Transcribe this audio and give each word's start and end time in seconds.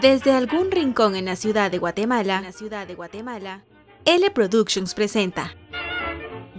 Desde 0.00 0.32
algún 0.32 0.70
rincón 0.70 1.16
en 1.16 1.24
la 1.24 1.36
ciudad 1.36 1.70
de 1.70 1.78
Guatemala, 1.78 2.40
la 2.42 2.52
ciudad 2.52 2.86
de 2.86 2.94
Guatemala, 2.94 3.62
L 4.04 4.30
Productions 4.30 4.94
presenta 4.94 5.54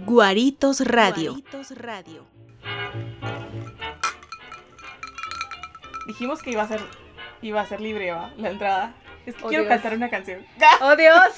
Guaritos 0.04 0.80
Radio. 0.80 1.32
Guaritos 1.32 1.70
Radio. 1.76 2.26
Dijimos 6.06 6.42
que 6.42 6.50
iba 6.50 6.62
a 6.62 6.68
ser 6.68 6.80
iba 7.42 7.60
a 7.60 7.66
ser 7.66 7.80
libre 7.80 8.10
¿va? 8.10 8.32
la 8.36 8.50
entrada. 8.50 8.94
Es 9.24 9.34
que 9.36 9.44
Oh, 9.44 9.48
quiero 9.48 9.64
Dios. 9.64 9.74
cantar 9.74 9.94
una 9.94 10.10
canción. 10.10 10.44
¡Oh, 10.80 10.96
Dios! 10.96 11.18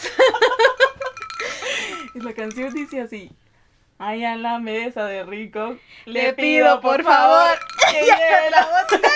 Y 2.13 2.19
la 2.21 2.33
canción 2.33 2.75
dice 2.75 3.01
así. 3.03 3.31
Ay, 3.97 4.25
a 4.25 4.35
la 4.35 4.59
mesa 4.59 5.05
de 5.05 5.23
rico. 5.23 5.77
Le 6.07 6.33
pido, 6.33 6.81
por 6.81 7.05
favor, 7.05 7.57
que 7.93 8.01
lleve 8.01 8.51
la 8.51 8.67
botella. 8.67 9.13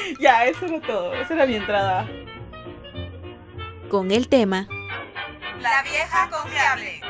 ya, 0.20 0.46
eso 0.46 0.66
era 0.66 0.80
todo. 0.80 1.14
Esa 1.14 1.34
era 1.34 1.46
mi 1.46 1.56
entrada. 1.56 2.08
Con 3.88 4.10
el 4.10 4.28
tema 4.28 4.68
La 5.60 5.82
vieja 5.82 6.30
confiable. 6.30 7.00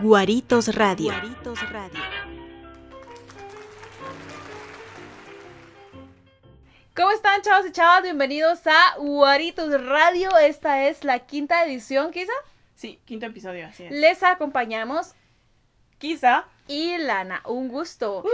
Guaritos 0.00 0.74
Radio. 0.74 1.12
Guaritos 1.12 1.70
Radio. 1.70 2.00
¿Cómo 6.94 7.10
están, 7.10 7.42
chavos 7.42 7.66
y 7.66 7.72
chavas? 7.72 8.02
Bienvenidos 8.02 8.66
a 8.66 8.96
Guaritos 8.98 9.84
Radio. 9.84 10.36
Esta 10.38 10.86
es 10.86 11.02
la 11.02 11.20
quinta 11.20 11.64
edición, 11.64 12.12
quizá. 12.12 12.32
Sí, 12.74 13.00
quinto 13.04 13.26
episodio, 13.26 13.66
así 13.66 13.84
es. 13.84 13.90
Les 13.90 14.22
acompañamos 14.22 15.14
Quizá 15.98 16.44
y 16.68 16.98
Lana. 16.98 17.42
Un 17.46 17.68
gusto. 17.68 18.24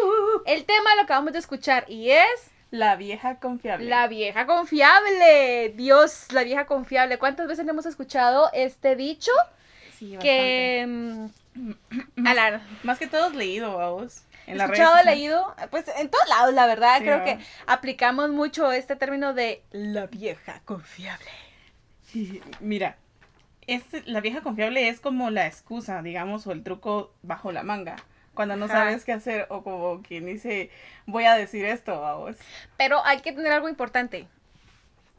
El 0.45 0.65
tema 0.65 0.95
lo 0.97 1.03
acabamos 1.03 1.33
de 1.33 1.39
escuchar 1.39 1.85
y 1.89 2.11
es 2.11 2.51
la 2.71 2.97
vieja 2.97 3.37
confiable. 3.37 3.89
la 3.89 4.07
vieja 4.09 4.47
confiable. 4.47 5.73
Dios, 5.77 6.33
la 6.33 6.45
vieja 6.45 6.67
confiable. 6.67 7.19
¿Cuántas 7.19 7.47
veces 7.47 7.67
hemos 7.67 7.87
escuchado 7.87 8.51
este 8.53 8.97
dicho? 8.97 9.33
Sí, 9.99 10.17
Que. 10.21 10.85
mm, 10.87 11.71
a 12.27 12.35
la-. 12.35 12.63
Más 12.83 12.99
que 12.99 13.07
todos 13.07 13.35
leído, 13.35 13.77
vamos. 13.77 14.23
En 14.47 14.61
escuchado, 14.61 14.97
¿no? 14.97 15.03
leído, 15.05 15.55
pues 15.71 15.85
en 15.97 16.09
todos 16.11 16.29
lados, 16.29 16.55
la 16.55 16.67
verdad. 16.67 16.99
Sí, 16.99 17.05
creo 17.05 17.25
que 17.25 17.39
aplicamos 17.67 18.31
mucho 18.31 18.73
este 18.73 18.97
término 18.97 19.33
de 19.33 19.63
la 19.71 20.07
vieja 20.07 20.61
confiable. 20.65 21.31
Sí, 22.05 22.43
Mira, 22.59 22.97
es, 23.69 23.83
la 24.07 24.21
vieja 24.21 24.41
confiable 24.41 24.89
es 24.89 25.01
como 25.01 25.31
la 25.31 25.47
excusa, 25.47 26.03
digamos, 26.03 26.47
o 26.47 26.53
el 26.53 26.65
truco 26.65 27.13
bajo 27.23 27.53
la 27.53 27.63
manga. 27.63 27.97
Cuando 28.41 28.57
no 28.57 28.65
Ajá. 28.65 28.75
sabes 28.75 29.05
qué 29.05 29.13
hacer 29.13 29.45
o 29.51 29.63
como 29.63 30.01
quien 30.01 30.25
dice, 30.25 30.71
voy 31.05 31.27
a 31.27 31.35
decir 31.35 31.67
esto, 31.67 32.01
vamos. 32.01 32.39
Pero 32.79 33.05
hay 33.05 33.21
que 33.21 33.33
tener 33.33 33.53
algo 33.53 33.69
importante. 33.69 34.29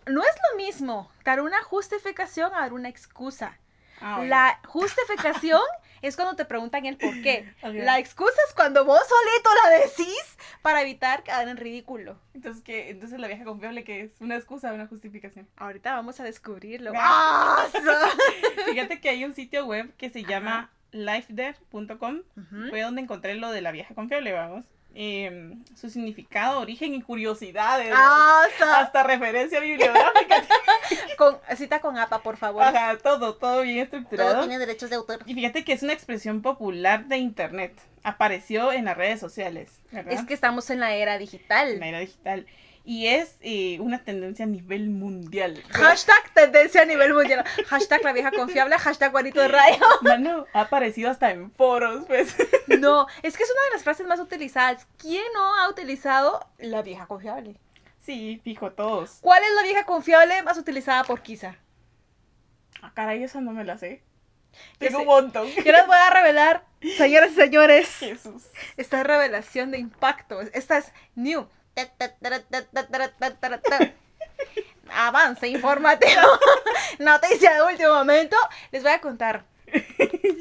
No 0.07 0.23
es 0.23 0.35
lo 0.49 0.57
mismo 0.57 1.07
dar 1.23 1.39
una 1.39 1.61
justificación 1.61 2.51
a 2.55 2.61
dar 2.61 2.73
una 2.73 2.89
excusa. 2.89 3.59
Ah. 4.01 4.23
La 4.25 4.59
justificación 4.65 5.61
es 6.01 6.15
cuando 6.15 6.35
te 6.35 6.45
preguntan 6.45 6.87
el 6.87 6.97
por 6.97 7.13
qué. 7.21 7.53
La 7.61 7.99
excusa 7.99 8.33
es 8.47 8.55
cuando 8.55 8.85
vos 8.85 9.01
solito 9.07 9.49
la 9.63 9.69
decís 9.69 10.37
para 10.63 10.81
evitar 10.81 11.21
quedar 11.21 11.47
en 11.47 11.57
ridículo. 11.57 12.17
Entonces, 12.33 12.63
¿qué? 12.63 12.89
Entonces 12.89 13.19
la 13.19 13.27
vieja 13.27 13.43
confiable 13.43 13.83
que 13.83 14.01
es 14.01 14.19
una 14.19 14.35
excusa, 14.35 14.73
una 14.73 14.87
justificación. 14.87 15.47
Ahorita 15.57 15.93
vamos 15.93 16.19
a 16.19 16.23
descubrirlo. 16.23 16.91
Fíjate 18.65 18.99
que 18.99 19.09
hay 19.09 19.25
un 19.25 19.35
sitio 19.35 19.67
web 19.67 19.95
que 19.95 20.09
se 20.09 20.23
llama 20.23 20.71
lifeder.com. 20.91 22.21
Ujú. 22.37 22.69
Fue 22.69 22.81
donde 22.81 23.01
encontré 23.01 23.35
lo 23.35 23.51
de 23.51 23.61
la 23.61 23.71
vieja 23.71 23.93
confiable, 23.95 24.31
vamos. 24.33 24.65
Eh, 24.93 25.53
su 25.75 25.89
significado, 25.89 26.59
origen 26.59 26.93
y 26.93 27.01
curiosidades. 27.01 27.93
Ah, 27.95 28.43
Hasta 28.77 29.03
referencia 29.03 29.61
bibliográfica. 29.61 30.43
con, 31.17 31.37
cita 31.55 31.79
con 31.79 31.97
APA, 31.97 32.21
por 32.21 32.35
favor. 32.35 32.63
Ajá, 32.63 32.97
todo, 32.97 33.35
todo 33.35 33.61
bien 33.61 33.79
estructurado. 33.79 34.45
derechos 34.47 34.89
de 34.89 34.97
autor. 34.97 35.19
Y 35.25 35.33
fíjate 35.33 35.63
que 35.63 35.71
es 35.71 35.83
una 35.83 35.93
expresión 35.93 36.41
popular 36.41 37.05
de 37.05 37.17
internet. 37.17 37.79
Apareció 38.03 38.73
en 38.73 38.85
las 38.85 38.97
redes 38.97 39.19
sociales, 39.19 39.79
¿verdad? 39.91 40.13
Es 40.13 40.25
que 40.25 40.33
estamos 40.33 40.69
en 40.69 40.79
la 40.79 40.93
era 40.93 41.17
digital. 41.17 41.69
en 41.69 41.79
la 41.79 41.87
era 41.87 41.99
digital. 41.99 42.45
Y 42.83 43.07
es 43.07 43.37
eh, 43.41 43.79
una 43.79 44.03
tendencia 44.03 44.45
a 44.45 44.47
nivel 44.47 44.89
mundial. 44.89 45.61
Hashtag 45.69 46.33
tendencia 46.33 46.81
a 46.81 46.85
nivel 46.85 47.13
mundial. 47.13 47.45
Hashtag 47.67 48.03
la 48.03 48.13
vieja 48.13 48.31
confiable. 48.31 48.77
Hashtag 48.77 49.11
guarito 49.11 49.39
de 49.39 49.49
rayo. 49.49 49.85
Mano, 50.01 50.45
ha 50.53 50.61
aparecido 50.61 51.11
hasta 51.11 51.31
en 51.31 51.51
foros, 51.51 52.05
pues. 52.07 52.35
No, 52.79 53.05
es 53.21 53.37
que 53.37 53.43
es 53.43 53.51
una 53.51 53.63
de 53.65 53.73
las 53.73 53.83
frases 53.83 54.07
más 54.07 54.19
utilizadas. 54.19 54.87
¿Quién 54.97 55.23
no 55.33 55.55
ha 55.57 55.69
utilizado 55.69 56.49
la 56.57 56.81
vieja 56.81 57.05
confiable? 57.05 57.55
Sí, 57.99 58.41
fijo, 58.43 58.71
todos. 58.71 59.19
¿Cuál 59.21 59.43
es 59.43 59.53
la 59.55 59.63
vieja 59.63 59.85
confiable 59.85 60.41
más 60.41 60.57
utilizada 60.57 61.03
por 61.03 61.21
Kisa? 61.21 61.57
Ah, 62.81 62.91
caray, 62.95 63.23
esa 63.23 63.41
no 63.41 63.51
me 63.51 63.63
la 63.63 63.77
sé. 63.77 64.01
Tengo 64.79 65.01
un 65.01 65.05
montón. 65.05 65.47
Yo 65.47 65.71
les 65.71 65.87
voy 65.87 65.95
a 65.95 66.09
revelar, 66.09 66.65
señoras 66.97 67.31
y 67.31 67.35
señores, 67.35 67.87
Jesús. 67.99 68.43
esta 68.75 69.01
es 69.01 69.07
revelación 69.07 69.71
de 69.71 69.77
impacto. 69.77 70.41
Esta 70.41 70.77
es 70.79 70.91
new. 71.15 71.47
Avance 74.93 75.47
informativo. 75.47 76.21
Noticia 76.99 77.53
de 77.53 77.61
último 77.63 77.93
momento. 77.93 78.35
Les 78.71 78.83
voy 78.83 78.91
a 78.91 79.01
contar. 79.01 79.45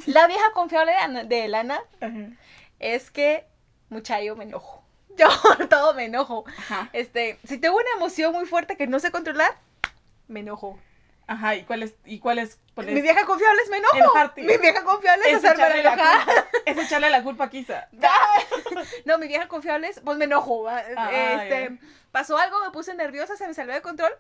La 0.07 0.27
vieja 0.27 0.51
confiable 0.53 0.93
de, 0.93 0.99
Ana- 0.99 1.25
de 1.25 1.49
Lana 1.49 1.81
Ajá. 2.01 2.31
es 2.81 3.11
que, 3.11 3.45
mucha, 3.89 4.21
yo 4.21 4.37
me 4.37 4.45
enojo. 4.45 4.81
Yo 5.17 5.29
todo 5.69 5.95
me 5.95 6.05
enojo. 6.07 6.45
Ajá. 6.59 6.89
Este, 6.93 7.39
si 7.47 7.59
tengo 7.59 7.77
una 7.77 7.91
emoción 7.97 8.33
muy 8.33 8.47
fuerte 8.47 8.77
que 8.77 8.87
no 8.87 8.99
sé 9.01 9.11
controlar, 9.11 9.57
me 10.29 10.41
enojo. 10.41 10.79
Ajá, 11.31 11.55
¿y 11.55 11.63
cuál 11.63 11.85
es? 11.85 11.95
¿Y 12.05 12.19
cuál 12.19 12.41
es? 12.41 12.59
cuál 12.75 12.89
es? 12.89 12.95
Mi 12.97 13.03
vieja 13.03 13.25
confiable 13.25 13.63
es 13.63 13.71
me 13.71 13.77
enojo. 13.77 13.97
Enojarte. 13.97 14.43
Mi 14.43 14.57
vieja 14.57 14.83
confiable 14.83 15.31
es, 15.31 15.37
es 15.37 15.45
hacerme 15.45 15.79
enojar. 15.79 16.25
culpa, 16.25 16.49
es 16.67 16.79
echarle 16.79 17.09
la 17.09 17.23
culpa 17.23 17.45
a 17.45 17.51
Kisa. 17.51 17.89
No, 19.05 19.17
mi 19.17 19.29
vieja 19.29 19.47
confiable 19.47 19.87
es, 19.87 20.01
pues 20.01 20.19
me 20.19 20.25
enojo. 20.25 20.69
Ah, 20.69 20.83
este, 21.13 21.79
pasó 22.11 22.37
algo, 22.37 22.59
me 22.65 22.73
puse 22.73 22.95
nerviosa, 22.95 23.37
se 23.37 23.47
me 23.47 23.55
salió 23.55 23.73
de 23.73 23.81
control. 23.81 24.11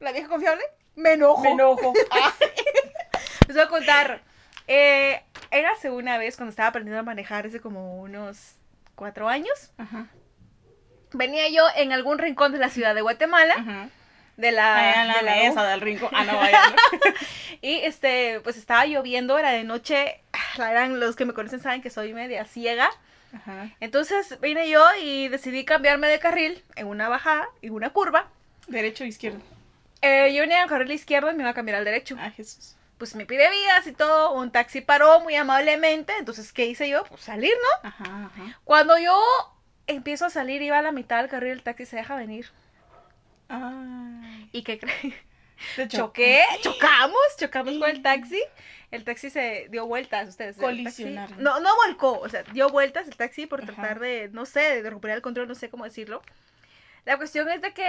La 0.00 0.10
vieja 0.10 0.26
confiable, 0.26 0.64
me 0.96 1.12
enojo. 1.12 1.44
Me 1.44 1.52
enojo. 1.52 1.92
Les 3.46 3.56
voy 3.56 3.64
a 3.64 3.68
contar. 3.68 4.20
Eh, 4.66 5.22
era 5.52 5.70
hace 5.70 5.90
una 5.90 6.18
vez 6.18 6.34
cuando 6.34 6.50
estaba 6.50 6.70
aprendiendo 6.70 6.98
a 6.98 7.04
manejar 7.04 7.46
hace 7.46 7.60
como 7.60 8.00
unos 8.00 8.56
cuatro 8.96 9.28
años. 9.28 9.72
Ajá. 9.78 10.08
Venía 11.12 11.48
yo 11.50 11.62
en 11.76 11.92
algún 11.92 12.18
rincón 12.18 12.50
de 12.50 12.58
la 12.58 12.68
ciudad 12.68 12.96
de 12.96 13.02
Guatemala, 13.02 13.54
Ajá. 13.58 13.90
De 14.36 14.52
la, 14.52 15.04
de 15.16 15.22
la 15.22 15.34
mesa 15.34 15.64
del 15.64 15.80
rincón. 15.80 16.10
Ah, 16.12 16.24
no, 16.24 16.36
vaya. 16.36 16.62
Y 17.62 17.76
este, 17.76 18.40
pues 18.40 18.56
estaba 18.56 18.84
lloviendo, 18.86 19.38
era 19.38 19.50
de 19.50 19.64
noche. 19.64 20.20
La 20.58 20.70
eran 20.70 21.00
los 21.00 21.16
que 21.16 21.24
me 21.24 21.32
conocen 21.32 21.60
saben 21.60 21.82
que 21.82 21.90
soy 21.90 22.12
media 22.12 22.44
ciega. 22.44 22.90
Ajá. 23.34 23.70
Entonces 23.80 24.38
vine 24.40 24.68
yo 24.68 24.84
y 25.02 25.28
decidí 25.28 25.64
cambiarme 25.64 26.08
de 26.08 26.18
carril 26.18 26.62
en 26.76 26.86
una 26.86 27.08
bajada, 27.08 27.48
en 27.62 27.72
una 27.72 27.90
curva. 27.90 28.28
Derecho 28.66 29.04
o 29.04 29.06
izquierdo. 29.06 29.40
Eh, 30.02 30.32
yo 30.34 30.42
venía 30.42 30.58
en 30.58 30.64
el 30.64 30.68
carril 30.68 30.92
izquierdo 30.92 31.30
y 31.30 31.34
me 31.34 31.42
iba 31.42 31.50
a 31.50 31.54
cambiar 31.54 31.78
al 31.78 31.84
derecho. 31.84 32.16
Ah, 32.18 32.30
Jesús. 32.30 32.76
Pues 32.98 33.14
me 33.14 33.26
pide 33.26 33.50
vías 33.50 33.86
y 33.86 33.92
todo. 33.92 34.32
Un 34.32 34.50
taxi 34.50 34.80
paró 34.80 35.20
muy 35.20 35.34
amablemente. 35.34 36.12
Entonces, 36.18 36.52
¿qué 36.52 36.66
hice 36.66 36.88
yo? 36.88 37.04
Pues 37.04 37.22
salir, 37.22 37.52
¿no? 37.52 37.88
Ajá, 37.88 38.04
ajá. 38.04 38.58
Cuando 38.64 38.98
yo 38.98 39.18
empiezo 39.86 40.26
a 40.26 40.30
salir, 40.30 40.62
iba 40.62 40.78
a 40.78 40.82
la 40.82 40.92
mitad 40.92 41.18
del 41.18 41.28
carril, 41.28 41.52
el 41.52 41.62
taxi 41.62 41.84
se 41.86 41.96
deja 41.96 42.16
venir. 42.16 42.50
Ay. 43.48 44.48
¿Y 44.52 44.62
qué 44.62 44.78
chocó. 44.78 44.92
Choqué, 45.88 46.42
chocamos, 46.60 47.20
chocamos 47.38 47.78
con 47.78 47.88
el 47.90 48.02
taxi. 48.02 48.42
El 48.90 49.04
taxi 49.04 49.30
se 49.30 49.68
dio 49.70 49.86
vueltas, 49.86 50.28
ustedes. 50.28 50.56
Colisionaron. 50.56 51.42
No, 51.42 51.60
no 51.60 51.74
volcó, 51.76 52.20
o 52.20 52.28
sea, 52.28 52.42
dio 52.52 52.68
vueltas 52.68 53.08
el 53.08 53.16
taxi 53.16 53.46
por 53.46 53.62
Ajá. 53.62 53.72
tratar 53.72 54.00
de, 54.00 54.28
no 54.32 54.46
sé, 54.46 54.82
de 54.82 54.88
recuperar 54.88 55.16
el 55.16 55.22
control, 55.22 55.48
no 55.48 55.54
sé 55.54 55.70
cómo 55.70 55.84
decirlo. 55.84 56.22
La 57.04 57.16
cuestión 57.16 57.48
es 57.48 57.62
de 57.62 57.72
que, 57.72 57.86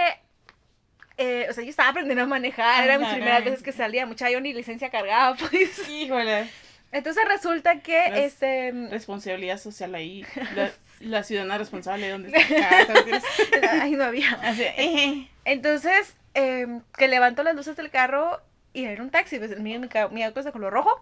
eh, 1.18 1.46
o 1.50 1.52
sea, 1.52 1.62
yo 1.62 1.70
estaba 1.70 1.90
aprendiendo 1.90 2.24
a 2.24 2.26
manejar, 2.26 2.84
eran 2.84 3.00
mis 3.00 3.10
primeras 3.10 3.44
veces 3.44 3.62
que 3.62 3.72
salía, 3.72 4.06
mucha 4.06 4.30
yo 4.30 4.40
ni 4.40 4.52
licencia 4.52 4.90
cargaba, 4.90 5.36
pues. 5.50 5.88
Híjole. 5.88 6.48
Entonces 6.92 7.22
resulta 7.26 7.80
que, 7.80 8.24
este, 8.24 8.72
Responsabilidad 8.90 9.58
social 9.58 9.94
ahí. 9.94 10.24
La, 10.54 10.70
la 11.00 11.22
ciudadana 11.22 11.58
responsable, 11.58 12.08
¿dónde 12.08 12.32
está? 12.36 13.86
No 13.90 14.04
había. 14.04 14.38
Eh. 14.76 15.28
Entonces, 15.44 16.14
em, 16.34 16.82
que 16.96 17.08
levanto 17.08 17.42
las 17.42 17.54
luces 17.54 17.76
del 17.76 17.90
carro 17.90 18.40
y 18.72 18.84
era 18.84 19.02
un 19.02 19.10
taxi, 19.10 19.38
pues 19.38 19.50
el 19.50 19.60
mío, 19.60 19.78
mi, 19.80 19.88
ca- 19.88 20.08
mi 20.08 20.22
auto 20.22 20.40
es 20.40 20.46
de 20.46 20.52
color 20.52 20.72
rojo. 20.72 21.00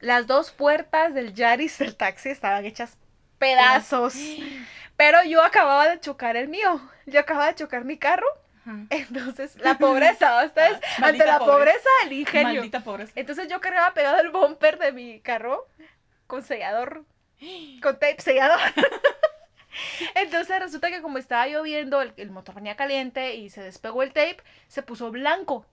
Las 0.00 0.26
dos 0.26 0.50
puertas 0.50 1.14
del 1.14 1.34
Yaris 1.34 1.78
del 1.78 1.96
taxi 1.96 2.28
estaban 2.30 2.64
hechas 2.64 2.96
pedazos. 3.38 4.14
Pero 4.96 5.22
yo 5.24 5.42
acababa 5.42 5.88
de 5.88 6.00
chocar 6.00 6.36
el 6.36 6.48
mío. 6.48 6.80
Yo 7.06 7.20
acababa 7.20 7.46
de 7.48 7.54
chocar 7.54 7.84
mi 7.84 7.96
carro. 7.96 8.26
Ajá. 8.68 8.86
Entonces, 8.90 9.56
la 9.60 9.78
pobreza, 9.78 10.44
ustedes, 10.46 10.78
Ah, 11.00 11.06
ante 11.06 11.24
la 11.24 11.38
pobreza. 11.38 11.56
pobreza, 11.58 11.88
el 12.04 12.12
ingenio. 12.12 12.54
Maldita 12.54 12.80
pobreza. 12.80 13.12
Entonces 13.14 13.48
yo 13.48 13.60
cargaba 13.60 13.94
pegado 13.94 14.20
el 14.20 14.30
bumper 14.30 14.78
de 14.78 14.92
mi 14.92 15.20
carro 15.20 15.66
con 16.26 16.42
sellador, 16.42 17.04
con 17.82 17.94
tape 17.98 18.20
sellador. 18.20 18.58
Entonces 20.14 20.58
resulta 20.58 20.90
que 20.90 21.02
como 21.02 21.18
estaba 21.18 21.46
lloviendo, 21.46 22.02
el, 22.02 22.12
el 22.16 22.30
motor 22.30 22.54
venía 22.56 22.76
caliente 22.76 23.36
y 23.36 23.48
se 23.50 23.62
despegó 23.62 24.02
el 24.02 24.12
tape, 24.12 24.38
se 24.66 24.82
puso 24.82 25.10
blanco. 25.10 25.66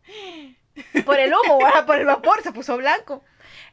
Por 1.06 1.20
el 1.20 1.34
humo, 1.34 1.58
¿verdad? 1.58 1.86
por 1.86 1.98
el 1.98 2.06
vapor, 2.06 2.44
se 2.44 2.52
puso 2.52 2.78
blanco. 2.78 3.24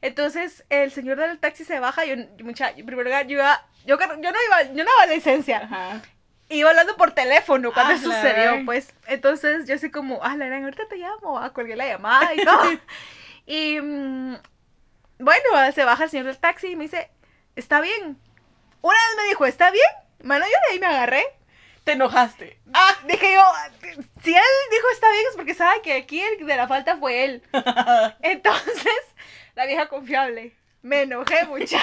Entonces 0.01 0.65
el 0.71 0.91
señor 0.93 1.19
del 1.19 1.39
taxi 1.39 1.65
se 1.65 1.81
baja, 1.81 2.05
yo, 2.05 2.15
yo, 2.37 2.45
mucha, 2.45 2.71
yo, 2.73 2.85
yo 2.85 3.39
yo, 3.85 3.99
yo 3.99 3.99
no 3.99 4.39
iba, 4.47 4.63
yo 4.63 4.85
no 4.85 4.91
iba 4.91 5.03
a 5.03 5.07
licencia. 5.07 5.59
Ajá. 5.59 6.03
Iba 6.53 6.71
hablando 6.71 6.97
por 6.97 7.13
teléfono 7.13 7.73
cuando 7.73 7.95
Ah, 7.95 7.97
eso 7.97 8.13
sucedió, 8.13 8.65
pues. 8.65 8.93
Entonces 9.07 9.67
yo 9.67 9.75
así 9.75 9.91
como, 9.91 10.21
ah, 10.23 10.37
la 10.37 10.47
gran, 10.47 10.65
ahorita 10.65 10.87
te 10.87 10.97
llamo, 10.97 11.39
ah, 11.39 11.53
colgué 11.53 11.77
la 11.77 11.87
llamada 11.87 12.35
y 12.35 12.45
todo. 12.45 12.71
y 13.47 13.81
mm, 13.81 14.37
bueno, 15.19 15.73
se 15.75 15.85
baja 15.85 16.05
el 16.05 16.11
señor 16.11 16.27
del 16.27 16.39
taxi 16.39 16.69
y 16.69 16.77
me 16.77 16.85
dice, 16.85 17.11
está 17.57 17.81
bien. 17.81 18.19
Una 18.83 18.97
vez 18.97 19.17
me 19.17 19.29
dijo, 19.29 19.47
está 19.47 19.71
bien. 19.71 19.87
Mano, 20.23 20.45
yo 20.45 20.51
de 20.51 20.73
ahí 20.73 20.79
me 20.79 20.87
agarré. 20.87 21.25
Te 21.85 21.93
enojaste. 21.93 22.59
Ah, 22.75 22.95
dije 23.07 23.35
yo, 23.35 23.43
si 24.23 24.35
él 24.35 24.43
dijo 24.71 24.87
está 24.93 25.11
bien 25.11 25.25
es 25.31 25.37
porque 25.37 25.55
sabe 25.55 25.83
que 25.83 25.95
aquí 25.95 26.21
el 26.21 26.47
de 26.47 26.57
la 26.57 26.69
falta 26.69 26.97
fue 26.97 27.25
él. 27.25 27.43
Entonces, 28.23 28.87
la 29.55 29.67
vieja 29.67 29.89
confiable. 29.89 30.55
Me 30.83 31.03
enojé 31.03 31.45
mucho. 31.47 31.77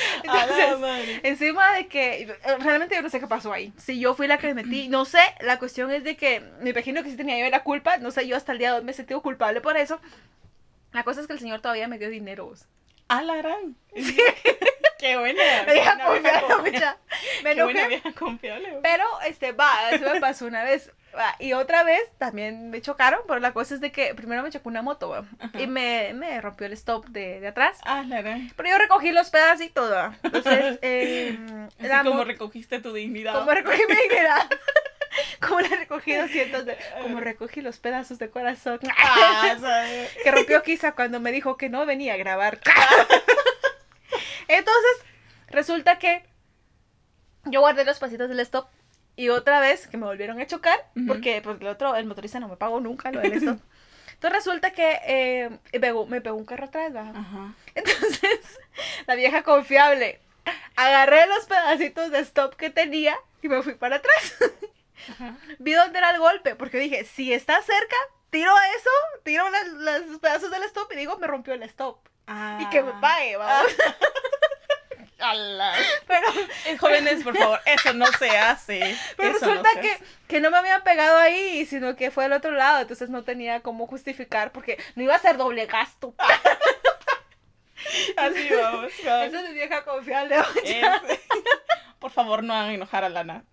Entonces, 0.24 1.20
encima 1.22 1.74
de 1.74 1.86
que 1.86 2.22
eh, 2.22 2.36
realmente 2.60 2.94
yo 2.94 3.02
no 3.02 3.10
sé 3.10 3.20
qué 3.20 3.26
pasó 3.26 3.52
ahí. 3.52 3.72
Si 3.76 3.98
yo 4.00 4.14
fui 4.14 4.26
la 4.26 4.38
que 4.38 4.48
me 4.48 4.62
metí, 4.62 4.88
no 4.88 5.04
sé, 5.04 5.20
la 5.40 5.58
cuestión 5.58 5.90
es 5.90 6.04
de 6.04 6.16
que 6.16 6.40
me 6.60 6.70
imagino 6.70 7.02
que 7.02 7.10
sí 7.10 7.16
tenía 7.16 7.38
yo 7.38 7.50
la 7.50 7.62
culpa, 7.62 7.98
no 7.98 8.10
sé, 8.10 8.26
yo 8.26 8.36
hasta 8.36 8.52
el 8.52 8.58
día 8.58 8.72
de 8.72 8.78
hoy 8.78 8.84
me 8.84 8.92
he 8.92 8.94
sentido 8.94 9.22
culpable 9.22 9.60
por 9.60 9.76
eso. 9.76 10.00
La 10.92 11.04
cosa 11.04 11.20
es 11.20 11.26
que 11.26 11.32
el 11.32 11.40
señor 11.40 11.60
todavía 11.60 11.88
me 11.88 11.98
dio 11.98 12.10
dinero. 12.10 12.46
vos. 12.46 12.66
A 13.08 13.22
la 13.22 13.36
gran. 13.36 13.76
Qué 14.98 15.16
buena. 15.16 15.42
Me 15.66 15.72
vieja 15.72 15.98
confiable, 15.98 16.70
mucha. 16.70 16.96
Me 17.42 17.54
Qué 17.54 17.62
buena 17.62 17.88
vieja 17.88 18.12
confiable. 18.12 18.78
Pero, 18.82 19.04
este, 19.26 19.52
va, 19.52 19.90
eso 19.90 20.08
me 20.12 20.20
pasó 20.20 20.46
una 20.46 20.62
vez. 20.64 20.92
Va, 21.16 21.36
y 21.38 21.52
otra 21.52 21.82
vez 21.84 22.00
también 22.18 22.70
me 22.70 22.80
chocaron, 22.82 23.20
pero 23.26 23.40
la 23.40 23.52
cosa 23.52 23.74
es 23.74 23.80
de 23.80 23.92
que 23.92 24.14
primero 24.14 24.42
me 24.42 24.50
chocó 24.50 24.68
una 24.68 24.82
moto, 24.82 25.26
y 25.58 25.66
me, 25.66 26.12
me 26.14 26.40
rompió 26.40 26.66
el 26.66 26.72
stop 26.74 27.06
de, 27.06 27.40
de 27.40 27.48
atrás. 27.48 27.78
A 27.84 28.02
la 28.04 28.22
gran. 28.22 28.50
Pero 28.56 28.68
yo 28.68 28.78
recogí 28.78 29.10
los 29.12 29.30
pedacitos, 29.30 29.90
va. 29.92 30.14
Entonces, 30.22 30.78
eh, 30.82 31.38
Así 31.78 31.88
como 32.04 32.14
mo- 32.14 32.24
recogiste 32.24 32.80
tu 32.80 32.92
dignidad. 32.92 33.34
como 33.34 33.50
recogí 33.52 33.82
mi 33.88 33.94
dignidad. 33.96 34.48
Como 35.46 35.60
le 35.60 35.68
recogí 35.68 36.14
200 36.14 36.64
de... 36.64 36.78
Como 37.02 37.20
recogí 37.20 37.60
los 37.60 37.78
pedazos 37.78 38.18
de 38.18 38.30
corazón. 38.30 38.78
Ah, 38.96 39.56
que 40.24 40.30
rompió 40.30 40.62
quizá 40.62 40.92
cuando 40.92 41.20
me 41.20 41.32
dijo 41.32 41.58
que 41.58 41.68
no 41.68 41.84
venía 41.84 42.14
a 42.14 42.16
grabar. 42.16 42.60
Entonces, 44.48 44.92
resulta 45.48 45.98
que 45.98 46.24
yo 47.44 47.60
guardé 47.60 47.84
los 47.84 47.98
pasitos 47.98 48.28
del 48.28 48.40
stop 48.40 48.68
y 49.16 49.28
otra 49.28 49.60
vez 49.60 49.86
que 49.86 49.96
me 49.96 50.06
volvieron 50.06 50.40
a 50.40 50.46
chocar 50.46 50.78
Ujú. 50.96 51.06
porque 51.06 51.40
pues, 51.42 51.60
el 51.60 51.66
otro, 51.66 51.94
el 51.96 52.06
motorista 52.06 52.40
no 52.40 52.48
me 52.48 52.56
pagó 52.56 52.80
nunca 52.80 53.10
lo 53.10 53.20
del. 53.20 53.32
Entonces 54.22 54.38
resulta 54.38 54.70
que 54.70 55.00
eh, 55.04 55.50
me, 55.72 55.80
pegó, 55.80 56.06
me 56.06 56.20
pegó 56.20 56.36
un 56.36 56.44
carro 56.44 56.66
atrás, 56.66 56.94
¿va? 56.94 57.10
Ajá. 57.10 57.54
Entonces, 57.74 58.40
la 59.06 59.16
vieja 59.16 59.42
confiable, 59.42 60.20
agarré 60.76 61.26
los 61.26 61.44
pedacitos 61.46 62.10
de 62.12 62.20
stop 62.20 62.54
que 62.54 62.70
tenía 62.70 63.16
y 63.42 63.48
me 63.48 63.62
fui 63.62 63.74
para 63.74 63.96
atrás. 63.96 64.36
Ajá. 65.10 65.36
Vi 65.58 65.72
dónde 65.72 65.98
era 65.98 66.10
el 66.10 66.20
golpe, 66.20 66.54
porque 66.54 66.78
dije, 66.78 67.04
si 67.04 67.32
está 67.32 67.60
cerca, 67.62 67.96
tiro 68.30 68.52
eso, 68.78 68.90
tiro 69.24 69.44
los 69.50 70.18
pedazos 70.20 70.50
del 70.50 70.62
stop 70.64 70.90
y 70.92 70.96
digo, 70.96 71.18
me 71.18 71.26
rompió 71.26 71.54
el 71.54 71.62
stop. 71.64 71.98
Y 72.60 72.66
que 72.70 72.82
me 72.82 72.92
pague, 73.00 73.36
vamos. 73.36 73.72
Pero, 76.06 76.26
Jóvenes, 76.80 77.22
por 77.22 77.36
favor, 77.36 77.60
eso 77.66 77.92
no 77.94 78.06
se 78.18 78.30
hace. 78.36 78.96
pero 79.16 79.30
Eso 79.36 79.46
no 79.46 79.50
resulta 79.52 79.72
se 79.74 79.80
que, 79.80 79.90
hace. 79.92 80.04
que 80.28 80.40
no 80.40 80.50
me 80.50 80.58
había 80.58 80.82
pegado 80.82 81.18
ahí, 81.18 81.64
sino 81.66 81.94
que 81.96 82.10
fue 82.10 82.24
al 82.24 82.32
otro 82.32 82.50
lado, 82.50 82.80
entonces 82.82 83.08
no 83.10 83.22
tenía 83.22 83.60
cómo 83.60 83.86
justificar, 83.86 84.52
porque 84.52 84.82
no 84.96 85.02
iba 85.02 85.14
a 85.14 85.18
ser 85.20 85.36
doble 85.36 85.66
gasto. 85.66 86.14
Así 88.16 88.48
vamos. 88.50 88.90
vamos. 89.04 89.26
Esa 89.26 89.40
es 89.42 89.48
mi 89.48 89.54
vieja 89.54 89.84
confiable. 89.84 90.36
Por 91.98 92.10
favor, 92.10 92.42
no 92.42 92.54
hagan 92.54 92.70
enojar 92.72 93.04
a 93.04 93.08
Lana. 93.08 93.44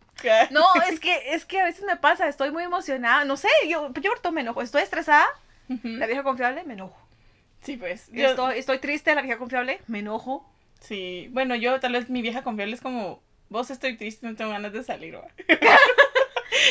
No, 0.52 0.66
es 0.90 1.00
que, 1.00 1.34
es 1.34 1.46
que 1.46 1.62
a 1.62 1.64
veces 1.64 1.84
me 1.86 1.96
pasa, 1.96 2.28
estoy 2.28 2.52
muy 2.52 2.64
emocionada, 2.64 3.24
no 3.24 3.38
sé, 3.38 3.48
yo, 3.70 3.90
yo 4.02 4.12
ahorita 4.12 4.32
me 4.32 4.42
enojo, 4.42 4.62
estoy 4.62 4.82
estresada, 4.82 5.26
Ujú. 5.70 5.88
la 5.88 6.08
vieja 6.08 6.24
confiable, 6.24 6.64
me 6.66 6.74
enojo. 6.74 6.98
Sí, 7.62 7.78
pues. 7.78 8.10
yo- 8.12 8.28
Estoy, 8.30 8.60
estoy 8.60 8.80
triste, 8.80 9.16
la 9.16 9.22
vieja 9.22 9.38
confiable, 9.38 9.80
me 9.88 10.00
enojo. 10.00 10.46
Sí, 10.80 11.28
bueno, 11.32 11.56
yo 11.56 11.80
tal 11.80 11.94
vez 11.94 12.10
mi 12.10 12.22
vieja 12.22 12.44
confiable 12.44 12.76
es 12.76 12.82
como, 12.82 13.22
vos 13.50 13.70
estoy 13.70 13.98
triste, 13.98 14.26
no 14.28 14.36
tengo 14.36 14.52
ganas 14.52 14.74
de 14.74 14.84
salir. 14.84 15.16
¿va? 15.16 15.28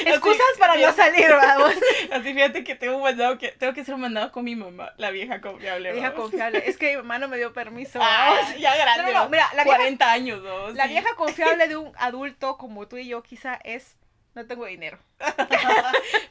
Excusas 0.06 0.42
para 0.58 0.76
no 0.76 0.92
salir, 0.92 1.28
vamos. 1.30 1.72
Así 2.12 2.32
fíjate 2.34 2.62
que 2.64 2.74
tengo 2.74 2.96
un 2.96 3.02
mandado 3.02 3.38
que 3.38 3.48
tengo 3.52 3.72
que 3.72 3.80
hacer 3.82 3.94
un 3.94 4.00
mandado 4.02 4.32
con 4.32 4.44
mi 4.44 4.54
mamá, 4.56 4.92
la 4.96 5.10
vieja 5.10 5.40
confiable. 5.40 5.88
La 5.88 5.92
vieja 5.94 6.10
vamos. 6.10 6.24
confiable. 6.30 6.62
Es 6.66 6.76
que 6.76 6.90
mi 6.90 6.96
mamá 6.98 7.18
no 7.18 7.28
me 7.28 7.36
dio 7.36 7.52
permiso. 7.52 7.98
Ah, 8.02 8.40
ya 8.58 8.76
grande. 8.76 9.02
No, 9.02 9.08
no, 9.08 9.14
no, 9.14 9.20
va. 9.24 9.28
mira, 9.28 9.48
la 9.54 9.64
vieja- 9.64 9.76
40 9.78 10.12
años. 10.12 10.42
La 10.74 10.84
Sí. 10.84 10.90
vieja 10.90 11.14
confiable 11.16 11.68
de 11.68 11.76
un 11.76 11.92
adulto 11.96 12.56
como 12.58 12.86
tú 12.88 12.96
y 12.96 13.08
yo 13.08 13.22
quizá 13.22 13.58
es 13.64 13.96
no 14.34 14.46
tengo 14.46 14.66
dinero. 14.66 14.98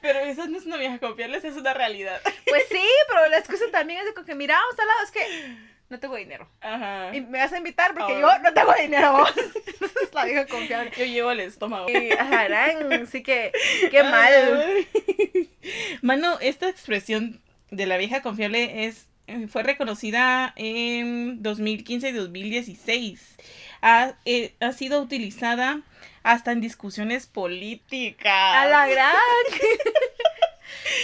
Pero 0.01 0.19
eso 0.19 0.47
no 0.47 0.57
es 0.57 0.65
una 0.65 0.77
vieja 0.77 0.97
confiable, 0.99 1.37
eso 1.37 1.47
es 1.47 1.55
una 1.57 1.73
realidad. 1.73 2.21
Pues 2.47 2.63
sí, 2.69 2.81
pero 3.09 3.27
la 3.27 3.37
excusa 3.37 3.65
también 3.71 3.99
es 3.99 4.15
de 4.15 4.23
que 4.23 4.35
mira, 4.35 4.55
vamos 4.55 4.79
al 4.79 4.87
lado, 4.87 4.99
es 5.03 5.11
que 5.11 5.57
no 5.89 5.99
tengo 5.99 6.15
dinero. 6.15 6.49
Ajá. 6.61 7.15
Y 7.15 7.21
me 7.21 7.37
vas 7.39 7.53
a 7.53 7.57
invitar 7.57 7.93
porque 7.93 8.13
Ah. 8.13 8.19
yo 8.19 8.39
no 8.39 8.53
tengo 8.53 8.73
dinero. 8.81 9.13
vamos. 9.13 9.31
Esa 9.37 9.99
es 10.03 10.13
la 10.13 10.25
vieja 10.25 10.45
confiable. 10.47 10.91
Yo 10.97 11.05
llevo 11.05 11.31
el 11.31 11.39
estómago. 11.41 11.89
Y, 11.89 12.11
ajá, 12.11 12.43
gran, 12.45 13.07
sí 13.07 13.23
que 13.23 13.51
qué 13.91 14.03
mal. 14.03 14.87
Mano, 16.01 16.37
esta 16.41 16.69
expresión 16.69 17.41
de 17.71 17.85
la 17.85 17.97
vieja 17.97 18.21
confiable 18.21 18.85
es 18.85 19.07
eh, 19.27 19.47
fue 19.49 19.61
reconocida 19.63 20.53
en 20.55 21.41
2015 21.43 22.09
y 22.09 22.11
2016. 22.13 23.35
Ha, 23.81 24.13
eh, 24.25 24.53
ha 24.61 24.71
sido 24.71 25.01
utilizada 25.01 25.81
hasta 26.23 26.51
en 26.51 26.61
discusiones 26.61 27.27
políticas. 27.27 28.33
A 28.33 28.65
la 28.67 28.87
gran. 28.87 29.13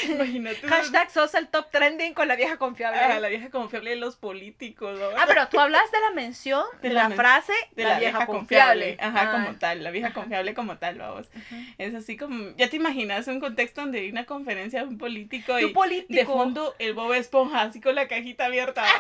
Imagínate. 0.09 0.67
Hashtag 0.67 1.09
sos 1.11 1.33
el 1.35 1.47
top 1.47 1.69
trending 1.71 2.13
con 2.13 2.27
la 2.27 2.35
vieja 2.35 2.57
confiable. 2.57 2.99
Ah, 2.99 3.19
la 3.19 3.27
vieja 3.29 3.49
confiable 3.49 3.91
de 3.91 3.95
los 3.97 4.15
políticos. 4.15 4.99
¿no? 4.99 5.05
Ah, 5.17 5.25
pero 5.27 5.47
tú 5.49 5.59
hablas 5.59 5.89
de 5.91 5.99
la 6.01 6.11
mención 6.11 6.63
de, 6.81 6.89
De 6.89 6.93
la, 6.95 7.09
men- 7.09 7.17
frase 7.17 7.53
de 7.75 7.83
la, 7.83 7.99
vieja, 7.99 8.25
confiable. 8.25 8.97
Ajá, 8.99 9.21
Ah, 9.23 9.31
como 9.45 9.57
tal, 9.59 9.83
la 9.83 9.91
vieja 9.91 10.13
confiable 10.13 10.53
como 10.53 10.77
tal, 10.77 10.97
vamos. 10.97 11.27
Es 11.77 11.93
así 11.95 12.17
como, 12.17 12.55
ya 12.57 12.69
te 12.69 12.75
imaginas 12.77 13.27
un 13.27 13.39
contexto 13.39 13.81
donde 13.81 13.99
hay 13.99 14.09
una 14.09 14.25
conferencia 14.25 14.81
de 14.81 14.87
un 14.87 14.97
político 14.97 15.59
y 15.59 15.67
político. 15.73 16.13
de 16.19 16.25
fondo 16.25 16.75
el 16.79 16.93
Bob 16.93 17.13
Esponja, 17.13 17.61
así 17.61 17.79
con 17.81 17.95
la 17.95 18.07
cajita 18.07 18.45
abierta. 18.45 18.83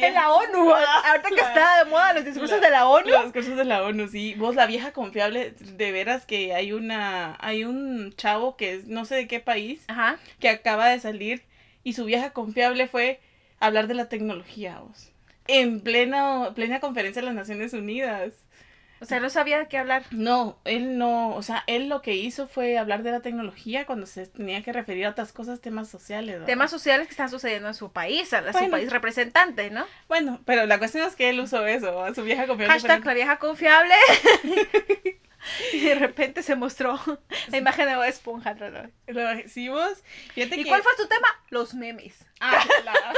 En 0.00 0.14
la 0.14 0.30
ONU. 0.32 0.72
Ahorita 0.74 1.28
que 1.28 1.34
la- 1.36 1.48
está 1.48 1.84
de 1.84 1.90
moda 1.90 2.12
los 2.12 2.24
discursos 2.24 2.58
la- 2.60 2.66
de 2.66 2.70
la 2.70 2.86
ONU. 2.88 3.08
Los 3.10 3.32
cursos 3.32 3.56
de 3.56 3.64
la 3.64 3.82
ONU, 3.82 4.08
sí. 4.08 4.34
Vos, 4.34 4.54
la 4.54 4.66
vieja 4.66 4.92
confiable, 4.92 5.52
de 5.58 5.92
veras 5.92 6.26
que 6.26 6.54
hay 6.54 6.72
una, 6.72 7.36
hay 7.40 7.64
un 7.64 8.14
chavo 8.16 8.56
que 8.56 8.74
es 8.74 8.86
no 8.86 9.04
sé 9.04 9.14
de 9.16 9.26
qué 9.28 9.40
país, 9.40 9.82
Ajá. 9.88 10.18
que 10.38 10.48
acaba 10.48 10.88
de 10.88 11.00
salir 11.00 11.42
y 11.82 11.94
su 11.94 12.04
vieja 12.04 12.30
confiable 12.30 12.86
fue 12.88 13.20
hablar 13.58 13.86
de 13.88 13.94
la 13.94 14.08
tecnología, 14.08 14.78
vos. 14.78 15.10
En 15.46 15.80
plena, 15.80 16.52
plena 16.54 16.78
conferencia 16.80 17.20
de 17.22 17.26
las 17.26 17.34
Naciones 17.34 17.72
Unidas. 17.72 18.32
O 19.00 19.06
sea, 19.06 19.18
no 19.18 19.30
sabía 19.30 19.58
de 19.58 19.66
qué 19.68 19.78
hablar. 19.78 20.04
No, 20.10 20.58
él 20.64 20.98
no, 20.98 21.34
o 21.34 21.42
sea, 21.42 21.64
él 21.66 21.88
lo 21.88 22.02
que 22.02 22.14
hizo 22.14 22.48
fue 22.48 22.76
hablar 22.76 23.02
de 23.02 23.10
la 23.10 23.20
tecnología 23.20 23.86
cuando 23.86 24.06
se 24.06 24.26
tenía 24.26 24.62
que 24.62 24.72
referir 24.72 25.06
a 25.06 25.10
otras 25.10 25.32
cosas, 25.32 25.60
temas 25.60 25.88
sociales. 25.88 26.34
¿verdad? 26.34 26.46
Temas 26.46 26.70
sociales 26.70 27.06
que 27.06 27.12
están 27.12 27.30
sucediendo 27.30 27.68
en 27.68 27.74
su 27.74 27.92
país, 27.92 28.32
a 28.34 28.42
la- 28.42 28.52
su 28.52 28.68
país 28.70 28.90
representante, 28.90 29.70
¿no? 29.70 29.86
Bueno, 30.06 30.40
pero 30.44 30.66
la 30.66 30.78
cuestión 30.78 31.06
es 31.06 31.16
que 31.16 31.30
él 31.30 31.40
usó 31.40 31.66
eso, 31.66 32.04
a 32.04 32.14
su 32.14 32.22
vieja 32.24 32.46
confiable. 32.46 32.72
Hashtag 32.74 33.04
la 33.06 33.14
vieja 33.14 33.38
confiable. 33.38 33.94
y 35.72 35.80
de 35.80 35.94
repente 35.94 36.42
se 36.42 36.54
mostró 36.54 37.00
la 37.48 37.56
imagen 37.56 37.88
de 37.88 37.94
Bob 37.96 38.04
Esponja. 38.04 38.54
¿no? 38.54 38.68
Lo- 39.06 39.42
fíjate 39.48 40.56
¿Y 40.56 40.62
que... 40.64 40.68
cuál 40.68 40.82
fue 40.82 40.92
tu 40.96 41.06
tema? 41.08 41.28
Los 41.48 41.74
memes. 41.74 42.14
Ah, 42.40 42.62
la- 42.84 43.14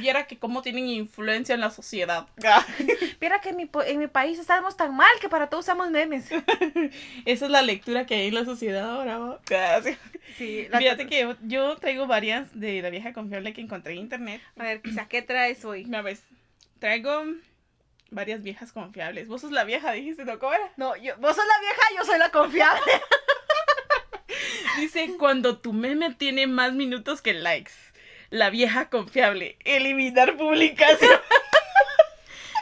Viera 0.00 0.26
que 0.26 0.38
cómo 0.38 0.62
tienen 0.62 0.88
influencia 0.88 1.54
en 1.54 1.60
la 1.60 1.70
sociedad. 1.70 2.26
Mira 3.20 3.40
que 3.42 3.50
en 3.50 3.56
mi, 3.56 3.70
en 3.86 3.98
mi 3.98 4.06
país 4.08 4.38
estamos 4.38 4.76
tan 4.76 4.96
mal 4.96 5.10
que 5.20 5.28
para 5.28 5.48
todos 5.48 5.64
usamos 5.64 5.90
memes. 5.90 6.26
Esa 7.24 7.44
es 7.44 7.50
la 7.50 7.62
lectura 7.62 8.06
que 8.06 8.14
hay 8.14 8.28
en 8.28 8.34
la 8.34 8.44
sociedad 8.44 8.90
ahora. 8.90 9.18
¿va? 9.18 9.40
Sí. 9.82 9.96
Sí, 10.38 10.66
la- 10.70 10.78
Fíjate 10.78 11.06
que 11.06 11.20
yo, 11.20 11.36
yo 11.42 11.76
traigo 11.76 12.06
varias 12.06 12.58
de 12.58 12.80
la 12.82 12.90
vieja 12.90 13.12
confiable 13.12 13.52
que 13.52 13.60
encontré 13.60 13.92
en 13.92 13.98
internet. 13.98 14.40
A 14.58 14.62
ver, 14.64 14.80
quizá, 14.82 15.06
¿qué 15.08 15.20
traes 15.22 15.64
hoy? 15.64 15.84
Una 15.84 16.00
vez, 16.02 16.22
traigo 16.78 17.24
varias 18.10 18.42
viejas 18.42 18.72
confiables. 18.72 19.28
Vos 19.28 19.40
sos 19.42 19.52
la 19.52 19.64
vieja, 19.64 19.92
dijiste, 19.92 20.24
¿no? 20.24 20.38
¿Cómo 20.38 20.52
era? 20.54 20.70
No, 20.76 20.96
yo, 20.96 21.16
vos 21.18 21.34
sos 21.36 21.44
la 21.46 21.60
vieja, 21.60 21.82
yo 21.96 22.04
soy 22.04 22.18
la 22.18 22.30
confiable. 22.30 22.92
Dice, 24.78 25.14
cuando 25.18 25.58
tu 25.58 25.72
meme 25.72 26.14
tiene 26.14 26.46
más 26.46 26.72
minutos 26.72 27.20
que 27.20 27.34
likes. 27.34 27.72
La 28.32 28.48
vieja 28.48 28.88
confiable. 28.88 29.58
Eliminar 29.62 30.38
publicación. 30.38 31.20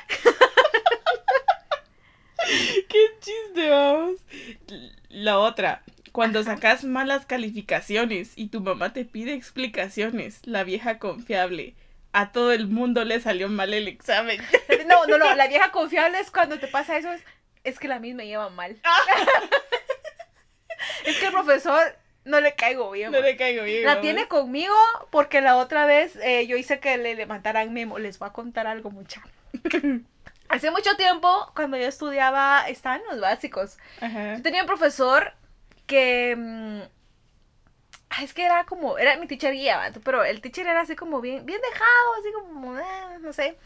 chiste, 3.21 3.71
vamos. 3.71 4.17
La 5.11 5.39
otra, 5.39 5.85
cuando 6.11 6.43
sacas 6.43 6.83
malas 6.83 7.25
calificaciones 7.25 8.33
y 8.35 8.49
tu 8.49 8.61
mamá 8.61 8.93
te 8.93 9.05
pide 9.05 9.35
explicaciones, 9.35 10.45
la 10.45 10.65
vieja 10.65 10.99
confiable. 10.99 11.77
A 12.13 12.33
todo 12.33 12.51
el 12.51 12.67
mundo 12.67 13.05
le 13.05 13.21
salió 13.21 13.49
mal 13.49 13.73
el 13.73 13.87
examen. 13.87 14.43
No, 14.89 15.07
no, 15.07 15.19
no, 15.19 15.37
la 15.37 15.47
vieja 15.47 15.71
confiable 15.71 16.19
es 16.19 16.33
cuando 16.33 16.59
te 16.59 16.67
pasa 16.67 16.99
eso, 16.99 17.13
es, 17.13 17.23
es 17.63 17.79
que 17.79 17.87
la 17.87 18.01
misma 18.01 18.25
lleva 18.25 18.51
mal. 18.51 18.73
es 21.05 21.17
que 21.17 21.27
el 21.27 21.33
profesor 21.33 21.97
no 22.25 22.41
le 22.41 22.55
caigo 22.55 22.91
bien. 22.91 23.11
No 23.11 23.19
man. 23.19 23.27
le 23.27 23.37
caigo 23.37 23.65
bien. 23.65 23.85
La 23.85 23.91
vamos. 23.91 24.03
tiene 24.03 24.29
conmigo 24.29 24.75
porque 25.11 25.41
la 25.41 25.57
otra 25.57 25.87
vez 25.87 26.17
eh, 26.17 26.47
yo 26.47 26.57
hice 26.57 26.81
que 26.81 26.97
le 26.99 27.15
levantaran 27.15 27.73
memo. 27.73 27.99
Les 27.99 28.19
voy 28.19 28.29
a 28.29 28.33
contar 28.33 28.67
algo, 28.67 28.91
mucha. 28.91 29.23
Hace 30.49 30.71
mucho 30.73 30.97
tiempo, 30.97 31.53
cuando 31.55 31.77
yo 31.77 31.87
estudiaba, 31.87 32.69
estaban 32.69 33.03
los 33.09 33.21
básicos. 33.21 33.79
Ajá. 34.01 34.35
Yo 34.37 34.43
tenía 34.43 34.63
un 34.63 34.67
profesor 34.67 35.33
que. 35.87 36.35
mm, 36.37 36.81
es 38.23 38.35
que 38.35 38.45
era 38.45 38.65
como. 38.65 38.99
Era 38.99 39.17
mi 39.17 39.27
teacher 39.27 39.53
guía, 39.55 39.93
pero 40.05 40.25
el 40.25 40.41
teacher 40.41 40.67
era 40.67 40.81
así 40.81 40.97
como 40.97 41.21
bien, 41.21 41.47
bien 41.47 41.61
dejado, 41.61 42.15
así 42.19 42.33
como. 42.33 42.79
eh, 42.79 43.19
no 43.21 43.33
sé. 43.33 43.57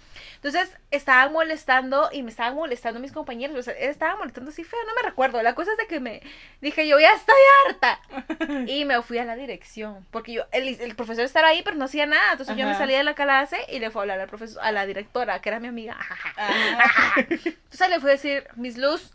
Entonces 0.45 0.77
estaban 0.91 1.33
molestando 1.33 2.11
y 2.13 2.23
me 2.23 2.31
estaban 2.31 2.55
molestando 2.55 3.01
mis 3.01 3.13
compañeros. 3.13 3.57
O 3.57 3.63
sea, 3.63 3.73
él 3.79 3.89
estaba 3.89 4.17
molestando 4.17 4.51
así 4.51 4.63
feo, 4.63 4.79
no 4.87 4.95
me 4.95 5.09
recuerdo. 5.09 5.43
La 5.43 5.55
cosa 5.55 5.71
es 5.73 5.79
de 5.79 5.87
que 5.87 6.01
me 6.01 6.21
dije, 6.61 6.87
yo 6.87 7.01
ya 7.01 7.15
estoy 7.15 7.35
harta. 7.67 7.99
Y 8.67 8.85
me 8.85 9.01
fui 9.01 9.17
a 9.17 9.25
la 9.25 9.37
dirección. 9.37 10.07
Porque 10.11 10.35
yo, 10.35 10.43
el, 10.53 10.79
el 10.83 10.95
profesor 10.97 11.25
estaba 11.25 11.49
ahí, 11.49 11.63
pero 11.65 11.77
no 11.77 11.87
hacía 11.87 12.05
nada. 12.05 12.33
Entonces 12.33 12.59
yo 12.59 12.67
me 12.67 12.75
salí 12.75 12.93
de 12.93 13.03
la 13.05 13.15
clase 13.15 13.57
y 13.71 13.79
le 13.79 13.91
fui 13.91 14.01
a 14.01 14.03
hablar 14.03 14.21
al 14.21 14.29
profesor, 14.29 14.63
a 14.63 14.71
la 14.71 14.85
directora, 14.85 15.41
que 15.41 15.49
era 15.49 15.61
mi 15.61 15.69
amiga. 15.69 15.97
Entonces 17.17 17.89
le 17.89 18.01
fui 18.01 18.11
a 18.11 18.13
decir, 18.13 18.47
Miss 18.57 18.77
Luz, 18.77 19.13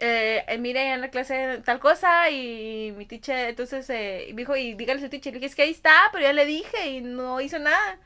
eh, 0.00 0.42
eh, 0.48 0.56
mire 0.56 0.94
en 0.94 1.02
la 1.02 1.10
clase 1.10 1.60
tal 1.66 1.80
cosa 1.80 2.30
y 2.30 2.94
mi 2.96 3.04
teacher, 3.04 3.50
entonces 3.50 3.88
eh, 3.90 4.28
me 4.30 4.42
dijo, 4.42 4.56
y 4.56 4.72
dígale 4.72 5.00
a 5.00 5.02
su 5.02 5.10
teacher, 5.10 5.34
le 5.34 5.38
dije, 5.38 5.50
es 5.50 5.54
que 5.54 5.62
ahí 5.62 5.70
está, 5.70 5.94
pero 6.12 6.24
ya 6.24 6.32
le 6.32 6.46
dije 6.46 6.86
y 6.88 7.00
no 7.02 7.42
hizo 7.42 7.58
nada. 7.58 7.98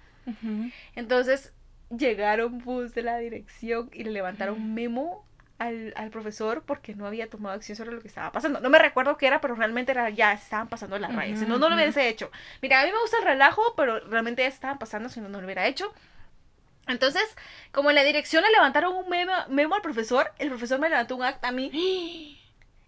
Entonces 0.97 1.53
llegaron 1.91 2.59
bus 2.59 2.95
de 2.95 3.03
la 3.03 3.19
dirección 3.19 3.91
y 3.93 4.05
le 4.05 4.11
levantaron 4.11 4.57
un 4.57 4.75
memo 4.75 5.25
al, 5.59 5.93
al 5.97 6.11
profesor 6.11 6.63
porque 6.65 6.95
no 6.95 7.07
había 7.07 7.29
tomado 7.29 7.55
acción 7.55 7.77
sobre 7.77 7.93
lo 7.93 8.01
que 8.01 8.09
estaba 8.09 8.33
pasando. 8.33 8.61
No 8.61 8.71
me 8.71 8.79
recuerdo 8.79 9.17
qué 9.17 9.27
era, 9.27 9.41
pero 9.41 9.55
realmente 9.55 9.93
era 9.93 10.09
ya 10.09 10.33
estaban 10.33 10.69
pasando 10.69 10.99
las 10.99 11.15
rayas. 11.15 11.39
Si 11.39 11.47
no, 11.47 11.59
no 11.59 11.69
lo 11.69 11.75
hubiese 11.75 12.09
hecho. 12.09 12.31
Mira, 12.63 12.81
a 12.81 12.85
mí 12.85 12.93
me 12.93 13.01
gusta 13.01 13.19
el 13.19 13.25
relajo, 13.25 13.63
pero 13.77 14.01
realmente 14.01 14.43
ya 14.43 14.49
estaban 14.49 14.79
pasando 14.79 15.09
si 15.09 15.21
no, 15.21 15.29
no 15.29 15.41
lo 15.41 15.45
hubiera 15.45 15.67
hecho. 15.67 15.93
Entonces, 16.87 17.23
como 17.73 17.91
en 17.91 17.97
la 17.97 18.05
dirección 18.05 18.43
le 18.43 18.51
levantaron 18.51 18.95
un 18.95 19.09
memo, 19.09 19.33
memo 19.49 19.75
al 19.75 19.83
profesor, 19.83 20.33
el 20.39 20.49
profesor 20.49 20.81
me 20.81 20.89
levantó 20.89 21.17
un 21.17 21.23
acta 21.23 21.49
a 21.49 21.53
mí. 21.53 22.40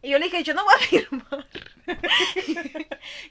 Y 0.03 0.11
yo 0.11 0.19
le 0.19 0.25
dije, 0.27 0.43
yo 0.43 0.53
no 0.55 0.65
voy 0.65 0.75
a 0.75 0.79
firmar. 0.87 1.47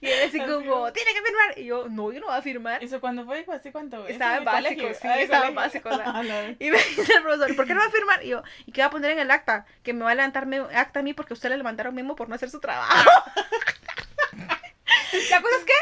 y 0.02 0.08
él 0.08 0.28
así 0.28 0.40
como, 0.40 0.92
tiene 0.94 1.14
que 1.14 1.22
firmar. 1.22 1.58
Y 1.60 1.66
yo, 1.66 1.88
no, 1.90 2.12
yo 2.12 2.20
no 2.22 2.28
voy 2.28 2.36
a 2.38 2.42
firmar. 2.42 2.84
¿Eso 2.84 3.02
cuándo 3.02 3.26
fue? 3.26 3.46
¿Hace 3.54 3.72
cuánto? 3.72 3.98
¿Eso 4.06 4.08
Estaba 4.14 4.38
en 4.38 4.46
básico, 4.46 4.88
sí, 5.02 5.08
estaba 5.20 5.48
en 5.48 5.56
básico. 5.56 5.90
Ah, 5.92 6.24
Y 6.60 6.72
me 6.72 6.78
dice 6.78 7.14
el 7.14 7.24
profesor, 7.24 7.56
¿por 7.56 7.68
qué 7.68 7.74
no 7.74 7.82
va 7.82 7.88
a 7.88 7.92
firmar? 7.92 8.24
Y 8.24 8.30
yo, 8.30 8.44
¿y 8.66 8.72
qué 8.72 8.82
va 8.82 8.88
a 8.88 8.92
poner 8.92 9.12
en 9.12 9.20
el 9.20 9.32
acta? 9.32 9.66
Que 9.84 9.94
me 9.94 10.04
va 10.06 10.12
a 10.12 10.16
levantar 10.16 10.48
acta 10.74 11.02
a 11.02 11.04
mí 11.04 11.14
porque 11.14 11.34
usted 11.34 11.50
le 11.50 11.58
levantaron 11.58 11.94
memo 11.94 12.16
por 12.16 12.30
no 12.30 12.36
hacer 12.36 12.50
su 12.50 12.60
trabajo. 12.60 13.10
La 15.30 15.42
cosa 15.42 15.56
es 15.58 15.66
que 15.66 15.74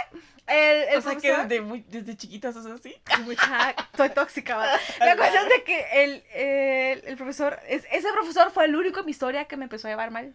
el, 0.48 0.90
el 0.90 0.98
O 0.98 1.02
sea 1.02 1.16
que 1.18 1.32
desde, 1.32 1.62
muy, 1.62 1.82
desde 1.88 2.18
chiquitas 2.18 2.56
sos 2.56 2.66
así. 2.66 2.96
Mucha- 3.22 3.76
soy 3.96 4.10
tóxica. 4.10 4.58
La 5.00 5.16
cosa 5.16 5.44
es 5.44 5.50
de 5.50 5.64
que 5.64 5.86
el, 6.04 6.24
el, 6.34 7.04
el 7.06 7.16
profesor, 7.18 7.60
es- 7.68 7.86
ese 7.92 8.12
profesor 8.12 8.50
fue 8.52 8.66
el 8.66 8.76
único 8.76 9.02
en 9.02 9.06
mi 9.06 9.12
historia 9.12 9.46
que 9.46 9.56
me 9.58 9.66
empezó 9.66 9.88
a 9.88 9.92
llevar 9.92 10.10
mal. 10.10 10.34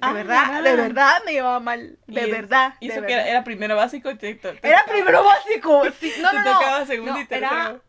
De 0.00 0.06
Ah, 0.06 0.12
verdad, 0.14 0.62
de 0.62 0.76
verdad 0.76 1.22
me 1.26 1.32
llevaba 1.32 1.60
mal. 1.60 1.98
De 2.06 2.26
Y- 2.26 2.30
verdad. 2.30 2.74
Y 2.80 2.90
eso 2.90 3.02
que 3.02 3.12
era, 3.12 3.28
era 3.28 3.44
primero 3.44 3.76
básico 3.76 4.10
y 4.10 4.16
te, 4.16 4.34
te- 4.34 4.52
te 4.54 4.68
Era 4.68 4.82
primero 4.88 5.22
básico. 5.22 5.82
Sí, 6.00 6.12
no, 6.22 6.30
te 6.30 6.36
no, 6.38 6.44
no. 6.44 6.52
tocaba 6.58 6.86
segundo 6.86 7.12
No, 7.12 7.20
y 7.20 7.26
tercero. 7.26 7.52
era- 7.54 7.80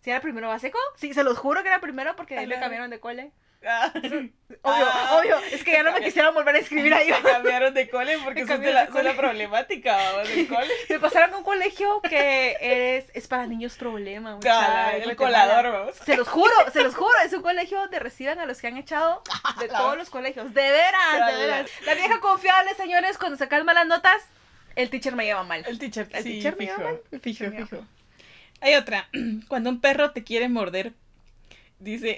¿Sí 0.00 0.10
era 0.10 0.20
primero 0.20 0.48
básico? 0.48 0.78
Sí, 0.96 1.14
se 1.14 1.22
los 1.22 1.38
juro 1.38 1.62
que 1.62 1.68
era 1.68 1.80
primero 1.80 2.16
porque 2.16 2.36
ahí 2.38 2.46
me 2.46 2.58
cambiaron 2.58 2.90
de 2.90 2.98
cole. 3.00 3.30
Ah. 3.66 3.90
Obvio, 3.94 4.30
Ah. 4.62 5.18
obvio. 5.20 5.36
Es 5.52 5.64
que 5.64 5.72
ya 5.72 5.82
no 5.82 5.92
me 5.92 6.00
quisieron 6.00 6.32
volver 6.34 6.54
a 6.54 6.58
escribir 6.58 6.94
ahí. 6.94 7.08
Cambiaron 7.22 7.74
de 7.74 7.88
cole 7.90 8.16
porque 8.24 8.44
Me 8.44 8.48
sos 8.52 8.60
de 8.60 8.72
la, 8.72 8.86
de 8.86 9.02
la 9.02 9.14
problemática 9.16 10.22
del 10.22 10.46
cole. 10.48 10.72
Me 10.88 11.00
pasaron 11.00 11.34
a 11.34 11.38
un 11.38 11.44
colegio 11.44 12.00
que 12.02 12.56
es, 12.60 13.06
es 13.14 13.26
para 13.26 13.46
niños 13.46 13.76
problema. 13.76 14.36
mucha, 14.36 14.96
el 14.96 15.16
colador, 15.16 15.72
vamos. 15.72 15.96
Se 16.04 16.16
los 16.16 16.28
juro, 16.28 16.52
se 16.72 16.82
los 16.82 16.94
juro, 16.94 17.10
es 17.24 17.32
un 17.32 17.42
colegio 17.42 17.80
donde 17.80 17.98
reciben 17.98 18.38
a 18.38 18.46
los 18.46 18.60
que 18.60 18.68
han 18.68 18.76
echado 18.76 19.22
de 19.58 19.66
La- 19.66 19.78
todos 19.78 19.96
los 19.98 20.08
colegios. 20.08 20.54
De 20.54 20.62
veras, 20.70 21.26
de 21.32 21.36
veras. 21.46 21.70
La 21.84 21.94
vieja 21.94 22.20
confiable, 22.20 22.74
señores, 22.74 23.18
cuando 23.18 23.36
sacan 23.36 23.64
malas 23.64 23.86
notas, 23.86 24.22
el 24.76 24.88
teacher 24.90 25.16
me 25.16 25.24
lleva 25.24 25.42
mal. 25.42 25.64
El 25.66 25.78
teacher, 25.80 26.08
El 26.12 26.22
sí, 26.22 26.30
teacher 26.34 26.56
me 26.56 26.66
fijo, 26.66 26.78
llama, 26.78 26.90
el 27.10 27.20
fijo, 27.20 27.22
teacher 27.22 27.50
me 27.50 27.66
fijo. 27.66 27.84
Hay 28.60 28.74
otra. 28.76 29.08
Cuando 29.48 29.68
un 29.70 29.80
perro 29.80 30.12
te 30.12 30.22
quiere 30.24 30.48
morder, 30.48 30.92
dice 31.80 32.16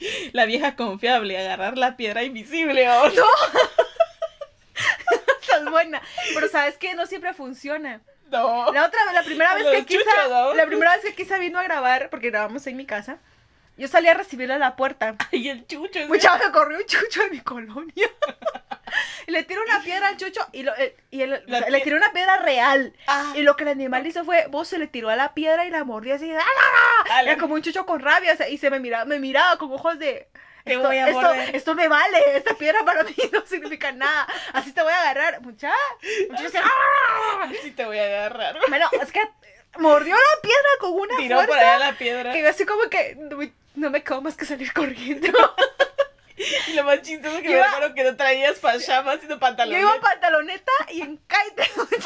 la 0.32 0.44
vieja 0.46 0.76
confiable, 0.76 1.38
agarrar 1.38 1.76
la 1.78 1.96
piedra 1.96 2.22
invisible. 2.22 2.86
vamos. 2.86 3.12
Esa 5.42 5.56
es 5.58 5.64
buena. 5.70 6.00
Pero 6.34 6.48
sabes 6.48 6.76
que 6.76 6.94
no 6.94 7.06
siempre 7.06 7.34
funciona. 7.34 8.00
No. 8.30 8.72
La 8.72 8.86
otra, 8.86 9.00
la 9.12 9.22
primera 9.24 9.54
vez 9.54 9.66
que 9.66 9.86
Kisa, 9.86 10.28
¿no? 10.28 10.54
la 10.54 10.66
primera 10.66 10.92
vez 10.94 11.04
que 11.04 11.14
Kisa 11.14 11.38
vino 11.38 11.58
a 11.58 11.64
grabar, 11.64 12.10
porque 12.10 12.30
grabamos 12.30 12.64
en 12.68 12.76
mi 12.76 12.86
casa, 12.86 13.18
yo 13.76 13.88
salí 13.88 14.06
a 14.08 14.14
recibirla 14.14 14.54
a 14.54 14.58
la 14.58 14.76
puerta. 14.76 15.16
Y 15.32 15.48
el 15.48 15.66
chucho. 15.66 15.98
Mucha 16.06 16.36
me 16.38 16.52
corrió 16.52 16.78
un 16.78 16.84
chucho 16.86 17.22
de 17.24 17.30
mi 17.30 17.40
colonia. 17.40 18.08
y 19.26 19.32
le 19.32 19.42
tiró 19.42 19.62
una 19.62 19.82
piedra 19.82 20.08
al 20.08 20.16
chucho 20.16 20.46
y, 20.52 20.62
lo- 20.62 20.76
eh, 20.76 20.96
y 21.10 21.22
o 21.24 21.26
sea, 21.48 21.68
le 21.70 21.80
tiró 21.80 21.96
una 21.96 22.12
piedra 22.12 22.36
real. 22.38 22.94
Ah, 23.08 23.32
Y 23.36 23.42
lo 23.42 23.56
que 23.56 23.64
el 23.64 23.70
animal 23.70 24.06
hizo 24.06 24.24
fue, 24.24 24.46
vos 24.48 24.68
se 24.68 24.78
le 24.78 24.86
tiró 24.86 25.08
a 25.08 25.16
la 25.16 25.34
piedra 25.34 25.66
y 25.66 25.70
la 25.70 25.82
mordió 25.82 26.14
así. 26.14 26.30
¡ah. 26.32 26.44
Era 27.22 27.36
como 27.38 27.54
un 27.54 27.62
chucho 27.62 27.86
con 27.86 28.00
rabia. 28.00 28.32
o 28.32 28.36
sea, 28.36 28.48
y 28.48 28.58
se 28.58 28.70
me 28.70 28.80
miraba, 28.80 29.04
me 29.04 29.18
miraba 29.18 29.56
con 29.58 29.72
ojos 29.72 29.98
de. 29.98 30.28
Esto, 30.64 30.88
voy 30.88 30.98
a 30.98 31.08
esto, 31.08 31.20
morder". 31.22 31.56
esto 31.56 31.74
me 31.74 31.88
vale, 31.88 32.36
esta 32.36 32.54
piedra 32.54 32.84
para 32.84 33.02
mí 33.02 33.14
no 33.32 33.44
significa 33.46 33.92
nada. 33.92 34.26
Así 34.52 34.72
te 34.72 34.82
voy 34.82 34.92
a 34.92 35.00
agarrar, 35.00 35.40
mucha. 35.40 35.72
mucha 36.28 36.42
dice, 36.44 36.58
¡ah! 36.62 37.50
Sí 37.62 37.70
te 37.70 37.84
voy 37.86 37.98
a 37.98 38.04
agarrar. 38.04 38.58
Bueno, 38.68 38.88
es 39.00 39.10
que 39.10 39.20
mordió 39.78 40.14
la 40.14 40.40
piedra 40.42 40.68
con 40.80 40.92
una 40.92 41.16
Tiró 41.16 41.36
por 41.36 41.46
fuerza 41.46 41.74
allá 41.76 41.86
la 41.92 41.98
piedra. 41.98 42.32
que 42.32 42.42
yo 42.42 42.50
así 42.50 42.66
como 42.66 42.82
que 42.90 43.14
no 43.16 43.36
me, 43.38 43.52
no 43.74 43.88
me 43.90 44.04
quedo 44.04 44.20
más 44.20 44.36
que 44.36 44.44
salir 44.44 44.72
corriendo. 44.72 45.28
Y 46.68 46.72
lo 46.72 46.84
más 46.84 47.02
chistoso 47.02 47.36
es 47.36 47.42
que 47.42 47.48
Yo 47.48 47.52
me 47.52 47.58
iba- 47.58 47.68
acuerdo 47.68 47.94
que 47.94 48.02
no 48.02 48.16
traías 48.16 48.58
pajamas 48.60 49.18
sino 49.20 49.34
Yo 49.34 49.40
pantalones. 49.40 49.82
iba 49.82 49.94
en 49.94 50.00
pantaloneta 50.00 50.72
y 50.90 51.02
en 51.02 51.18
kite. 51.18 51.70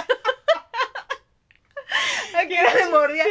Aquí 2.36 2.54
era 2.54 2.74
me 2.74 2.86
mordía, 2.88 3.24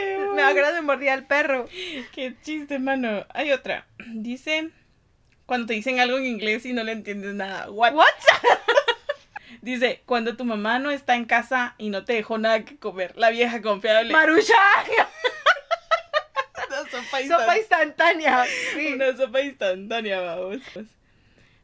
me 0.45 0.51
acuerdo 0.51 0.73
me 0.73 0.81
mordía 0.81 1.13
el 1.13 1.25
perro. 1.25 1.67
Qué 2.13 2.35
chiste, 2.43 2.79
mano. 2.79 3.25
Hay 3.33 3.51
otra. 3.51 3.85
Dice, 4.07 4.69
cuando 5.45 5.67
te 5.67 5.73
dicen 5.73 5.99
algo 5.99 6.17
en 6.17 6.25
inglés 6.25 6.65
y 6.65 6.73
no 6.73 6.83
le 6.83 6.91
entiendes 6.91 7.33
nada. 7.33 7.69
What? 7.69 7.93
What? 7.93 8.05
Dice, 9.61 10.01
cuando 10.05 10.35
tu 10.35 10.43
mamá 10.45 10.79
no 10.79 10.91
está 10.91 11.15
en 11.15 11.25
casa 11.25 11.75
y 11.77 11.89
no 11.89 12.03
te 12.03 12.13
dejó 12.13 12.37
nada 12.37 12.65
que 12.65 12.77
comer. 12.77 13.13
La 13.15 13.29
vieja 13.29 13.61
confiable. 13.61 14.11
Marucha. 14.11 14.53
Una 16.67 16.77
sopa, 16.89 17.03
Sopa 17.03 17.21
instan- 17.21 17.57
instantánea. 17.59 18.45
Sí. 18.73 18.93
Una 18.93 19.15
sopa 19.15 19.41
instantánea, 19.41 20.21
vamos. 20.21 20.57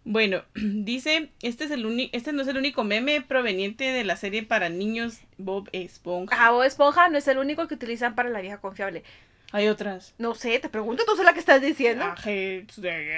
Bueno, 0.06 0.44
dice, 0.56 1.30
este 1.42 1.66
es 1.66 1.72
el 1.72 1.86
uni- 1.86 2.10
este 2.14 2.34
no 2.34 2.42
es 2.42 2.48
el 2.48 2.58
único 2.58 2.84
meme 2.84 3.22
proveniente 3.22 3.84
de 3.86 4.04
la 4.04 4.16
serie 4.18 4.44
para 4.44 4.70
niños 4.70 5.20
Bob 5.38 5.70
Esponja. 5.72 6.36
Ah, 6.40 6.52
Bob 6.52 6.64
Esponja 6.64 7.10
no 7.10 7.18
es 7.18 7.28
el 7.28 7.38
único 7.38 7.68
que 7.68 7.76
utilizan 7.76 8.16
para 8.16 8.30
la 8.30 8.42
vieja 8.42 8.58
confiable. 8.60 9.04
Hay 9.52 9.68
otras. 9.68 10.14
No 10.20 10.36
sé, 10.36 10.60
te 10.60 10.70
pregunto, 10.70 11.04
tú 11.06 11.16
sos 11.16 11.26
la 11.26 11.34
que 11.34 11.40
estás 11.40 11.60
diciendo. 11.62 12.06
Ah, 12.06 12.16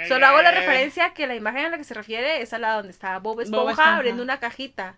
Solo 0.08 0.26
hago 0.26 0.40
la 0.42 0.50
referencia 0.50 1.12
que 1.12 1.26
la 1.26 1.34
imagen 1.36 1.66
a 1.66 1.68
la 1.68 1.78
que 1.78 1.84
se 1.84 1.92
refiere 1.94 2.40
es 2.40 2.52
a 2.54 2.58
la 2.58 2.72
donde 2.74 2.90
está 2.90 3.18
Bob 3.18 3.40
Esponja, 3.42 3.72
Esponja. 3.72 3.96
abriendo 3.96 4.22
una 4.22 4.40
cajita 4.40 4.96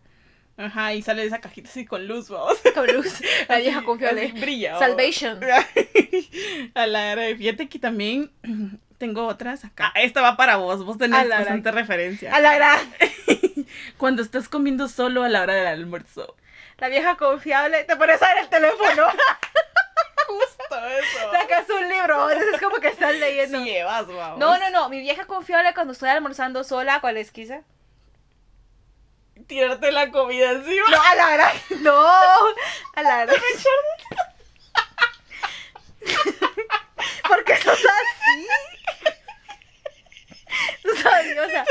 Ajá, 0.57 0.95
y 0.95 1.03
sale 1.03 1.23
de 1.23 1.27
esa 1.27 1.41
cajita 1.41 1.69
así 1.69 1.85
con 1.85 2.07
luz, 2.07 2.29
vamos. 2.29 2.57
con 2.73 2.87
luz. 2.87 3.21
La 3.49 3.59
vieja 3.59 3.83
confiable. 3.83 4.33
brilla. 4.41 4.79
Salvation. 4.79 5.41
A 6.75 6.87
la 6.87 7.11
gran- 7.11 7.37
Fíjate 7.37 7.69
que 7.69 7.81
también 7.81 8.31
tengo 8.99 9.27
otras 9.27 9.65
acá. 9.65 9.93
Esta 9.95 10.21
va 10.23 10.37
para 10.37 10.57
vos, 10.57 10.85
vos 10.85 10.99
tenés 10.99 11.29
bastante 11.29 11.71
referencia. 11.71 12.35
A 12.35 12.41
la 12.41 12.55
gran. 12.55 12.79
Cuando 13.99 14.23
estás 14.23 14.49
comiendo 14.49 14.89
solo 14.89 15.25
a 15.25 15.29
la 15.29 15.43
hora 15.43 15.55
del 15.55 15.67
almuerzo. 15.67 16.37
La 16.79 16.89
vieja 16.89 17.17
confiable. 17.17 17.85
Te 17.85 17.97
pones 17.97 18.21
a 18.23 18.29
ver 18.35 18.45
el 18.45 18.49
teléfono. 18.49 19.07
Justo 20.27 20.87
eso. 20.87 21.33
Sacas 21.33 21.69
un 21.71 21.89
libro. 21.89 22.31
Es 22.31 22.61
como 22.61 22.77
que 22.77 22.89
estás 22.89 23.15
leyendo. 23.15 23.59
Sí 23.59 23.65
llevas, 23.65 24.07
vamos. 24.07 24.39
No, 24.39 24.59
no, 24.59 24.71
no. 24.71 24.89
Mi 24.89 25.01
vieja 25.01 25.27
confiable 25.27 25.75
cuando 25.75 25.93
estoy 25.93 26.09
almorzando 26.09 26.65
sola, 26.65 27.01
¿cuál 27.01 27.17
es, 27.17 27.31
Kisa? 27.31 27.63
Tirarte 29.47 29.93
la 29.93 30.11
comida 30.11 30.53
encima. 30.53 30.89
No, 30.91 31.03
a 31.03 31.15
la 31.15 31.31
gran. 31.31 31.57
No. 31.83 32.07
A 32.95 33.03
la 33.03 33.27
gran. 33.27 33.37
¿Por 37.29 37.45
qué 37.45 37.57
sos 37.57 37.73
así? 37.73 38.74
No 41.05 41.11
sabes, 41.11 41.39
o 41.39 41.51
sea, 41.51 41.65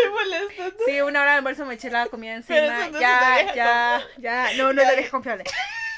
Te 0.85 1.01
voy 1.01 1.41
bolso, 1.41 1.65
me 1.65 1.75
eché 1.75 1.89
la 1.89 2.05
comida 2.07 2.35
encima. 2.35 2.59
no 2.59 2.81
es 2.83 2.89
una 2.89 2.99
ya, 2.99 3.53
ya, 3.53 4.03
ya. 4.17 4.53
No, 4.57 4.73
no 4.73 4.81
es 4.81 4.87
la 4.87 4.93
vieja 4.93 5.11
confiable. 5.11 5.43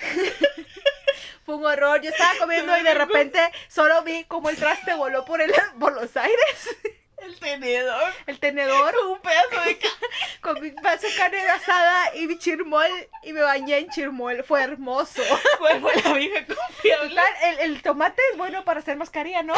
Fue 1.46 1.56
un 1.56 1.66
horror. 1.66 2.02
Yo 2.02 2.10
estaba 2.10 2.34
comiendo 2.40 2.76
y 2.78 2.82
de 2.82 2.94
repente 2.94 3.40
solo 3.68 4.02
vi 4.04 4.24
como 4.26 4.50
el 4.50 4.58
traste 4.58 4.94
voló 4.96 5.26
por, 5.26 5.42
el, 5.42 5.54
por 5.80 5.94
los 5.94 6.16
aires. 6.18 6.76
El 7.18 7.40
tenedor. 7.40 8.14
El 8.28 8.40
tenedor 8.40 8.94
Con 8.94 9.08
un 9.08 9.20
pedazo 9.20 9.62
de 9.66 9.80
con 10.42 10.62
mi 10.62 10.70
vaso 10.72 11.08
de 11.08 11.16
carne 11.16 11.40
asada 11.50 12.16
y 12.16 12.28
mi 12.28 12.38
chirmol 12.38 12.90
y 13.24 13.34
me 13.34 13.42
bañé 13.42 13.78
en 13.80 13.90
chirmol. 13.90 14.44
Fue 14.44 14.64
hermoso. 14.64 15.22
¿Cuál 15.60 15.82
fue 15.82 15.96
la 16.02 16.14
vieja 16.14 16.46
confiable? 16.46 17.10
Total, 17.10 17.34
el, 17.44 17.60
el 17.72 17.82
tomate 17.82 18.22
es 18.32 18.38
bueno 18.38 18.64
para 18.64 18.80
hacer 18.80 18.98
mascarilla, 18.98 19.44
¿no? 19.44 19.54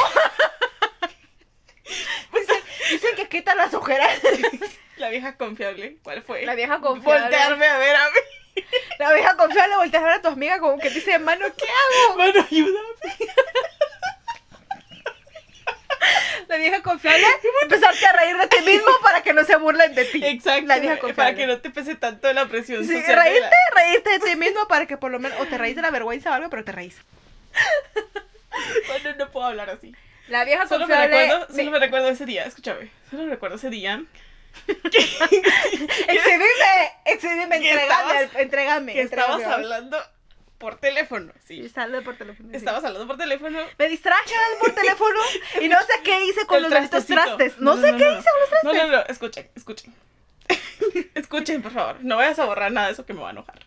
Dicen, 2.89 3.15
que 3.15 3.27
quita 3.29 3.56
las 3.56 3.74
ojeras. 3.74 4.20
La 4.98 5.10
vieja 5.10 5.36
confiable. 5.38 5.98
¿Cuál 6.03 6.24
fue? 6.24 6.44
La 6.46 6.56
vieja 6.56 6.79
confiable. 6.79 7.22
Voltearme 7.22 7.67
a 7.67 7.77
ver 7.77 7.96
a 7.96 8.06
mí. 8.10 8.63
La 9.00 9.13
vieja 9.13 9.36
confiable 9.38 9.75
voltea 9.75 10.00
a 10.00 10.03
ver 10.03 10.13
a 10.13 10.22
tu 10.24 10.27
amiga 10.29 10.60
como 10.60 10.79
que 10.79 10.89
dice, 10.89 11.20
mano, 11.20 11.46
¿qué 11.56 11.65
hago? 11.65 12.17
Mano, 12.17 12.46
ayúdame. 12.50 12.88
La 16.48 16.56
vieja 16.58 16.82
confiable, 16.82 17.25
empezarte 17.63 18.06
a 18.06 18.13
reír 18.13 18.38
de 18.38 18.48
ti 18.48 18.62
mismo 18.63 18.89
para 19.03 19.22
que 19.22 19.34
no 19.34 19.44
se 19.44 19.58
burlen 19.58 19.94
de 19.94 20.06
ti. 20.06 20.24
Exacto. 20.25 20.65
La 20.67 20.79
vieja 20.79 20.96
Para 20.96 21.01
confiable. 21.08 21.36
que 21.36 21.48
no 21.48 21.60
te 21.60 21.70
pese 21.70 21.96
tanto 21.96 22.32
la 22.32 22.46
presión 22.48 22.84
Sí, 22.86 22.94
social. 22.94 23.06
de 23.08 23.15
reírte, 23.15 23.50
la- 23.75 23.82
reírte 23.82 24.10
de 24.12 24.20
ti 24.20 24.36
mismo 24.38 24.67
para 24.67 24.86
que 24.86 24.96
por 24.98 25.12
lo 25.12 25.20
menos, 25.20 25.39
o 25.41 25.46
te 25.46 25.58
reís 25.58 25.75
de 25.75 25.82
la 25.82 25.91
vergüenza 25.91 26.32
o 26.32 26.34
algo, 26.34 26.50
pero 26.50 26.63
te 26.63 26.72
reís. 26.72 26.96
Bueno, 28.88 29.15
no 29.17 29.29
puedo 29.32 29.46
hablar 29.48 29.70
así. 29.70 29.94
La 30.27 30.43
vieja 30.43 30.67
Solo 30.67 30.88
me 30.88 30.96
recuerdo, 31.07 31.46
me- 31.50 31.55
solo 31.55 31.72
me 31.72 31.79
recuerdo 31.79 32.10
ese 32.10 32.25
día, 32.25 32.43
escúchame. 32.46 32.89
Solo 33.10 33.27
recuerdo 33.27 33.55
ese 33.55 33.69
día 33.69 34.03
Exhibime, 36.07 36.91
exhibime, 37.05 37.55
entregame, 37.55 37.84
estabas- 37.84 38.36
entregame. 38.36 38.93
que 38.93 39.01
estabas 39.01 39.43
hablando 39.43 39.98
por 40.57 40.79
teléfono. 40.79 41.31
Sí. 41.46 41.69
salgo 41.69 42.01
por 42.03 42.15
teléfono. 42.17 42.50
sí. 42.50 42.55
Estabas 42.57 42.84
hablando 42.84 43.07
por 43.07 43.17
teléfono. 43.17 43.60
Me 43.77 43.88
distraje 43.89 44.34
por 44.60 44.72
teléfono 44.74 45.19
y 45.62 45.67
no 45.69 45.79
sé 45.81 45.93
qué 46.03 46.25
hice 46.25 46.46
con 46.48 46.57
El 46.57 46.63
los 46.63 46.72
trastecito. 46.72 47.13
trastes. 47.22 47.60
No, 47.60 47.75
sé 47.77 47.91
qué 47.96 48.05
no. 48.05 48.19
hice 48.19 48.29
con 48.29 48.39
los 48.41 48.63
No, 48.63 48.72
trastes. 48.72 48.89
no, 48.91 48.98
no, 48.98 49.03
escuchen, 49.07 49.50
escuchen. 49.55 49.93
escuchen, 51.15 51.62
por 51.62 51.72
favor. 51.74 51.98
No 52.01 52.17
vayas 52.17 52.39
a 52.39 52.46
borrar 52.46 52.72
nada 52.72 52.88
de 52.88 52.93
eso 52.93 53.05
que 53.05 53.13
me 53.13 53.22
va 53.22 53.27
a 53.29 53.31
enojar. 53.31 53.60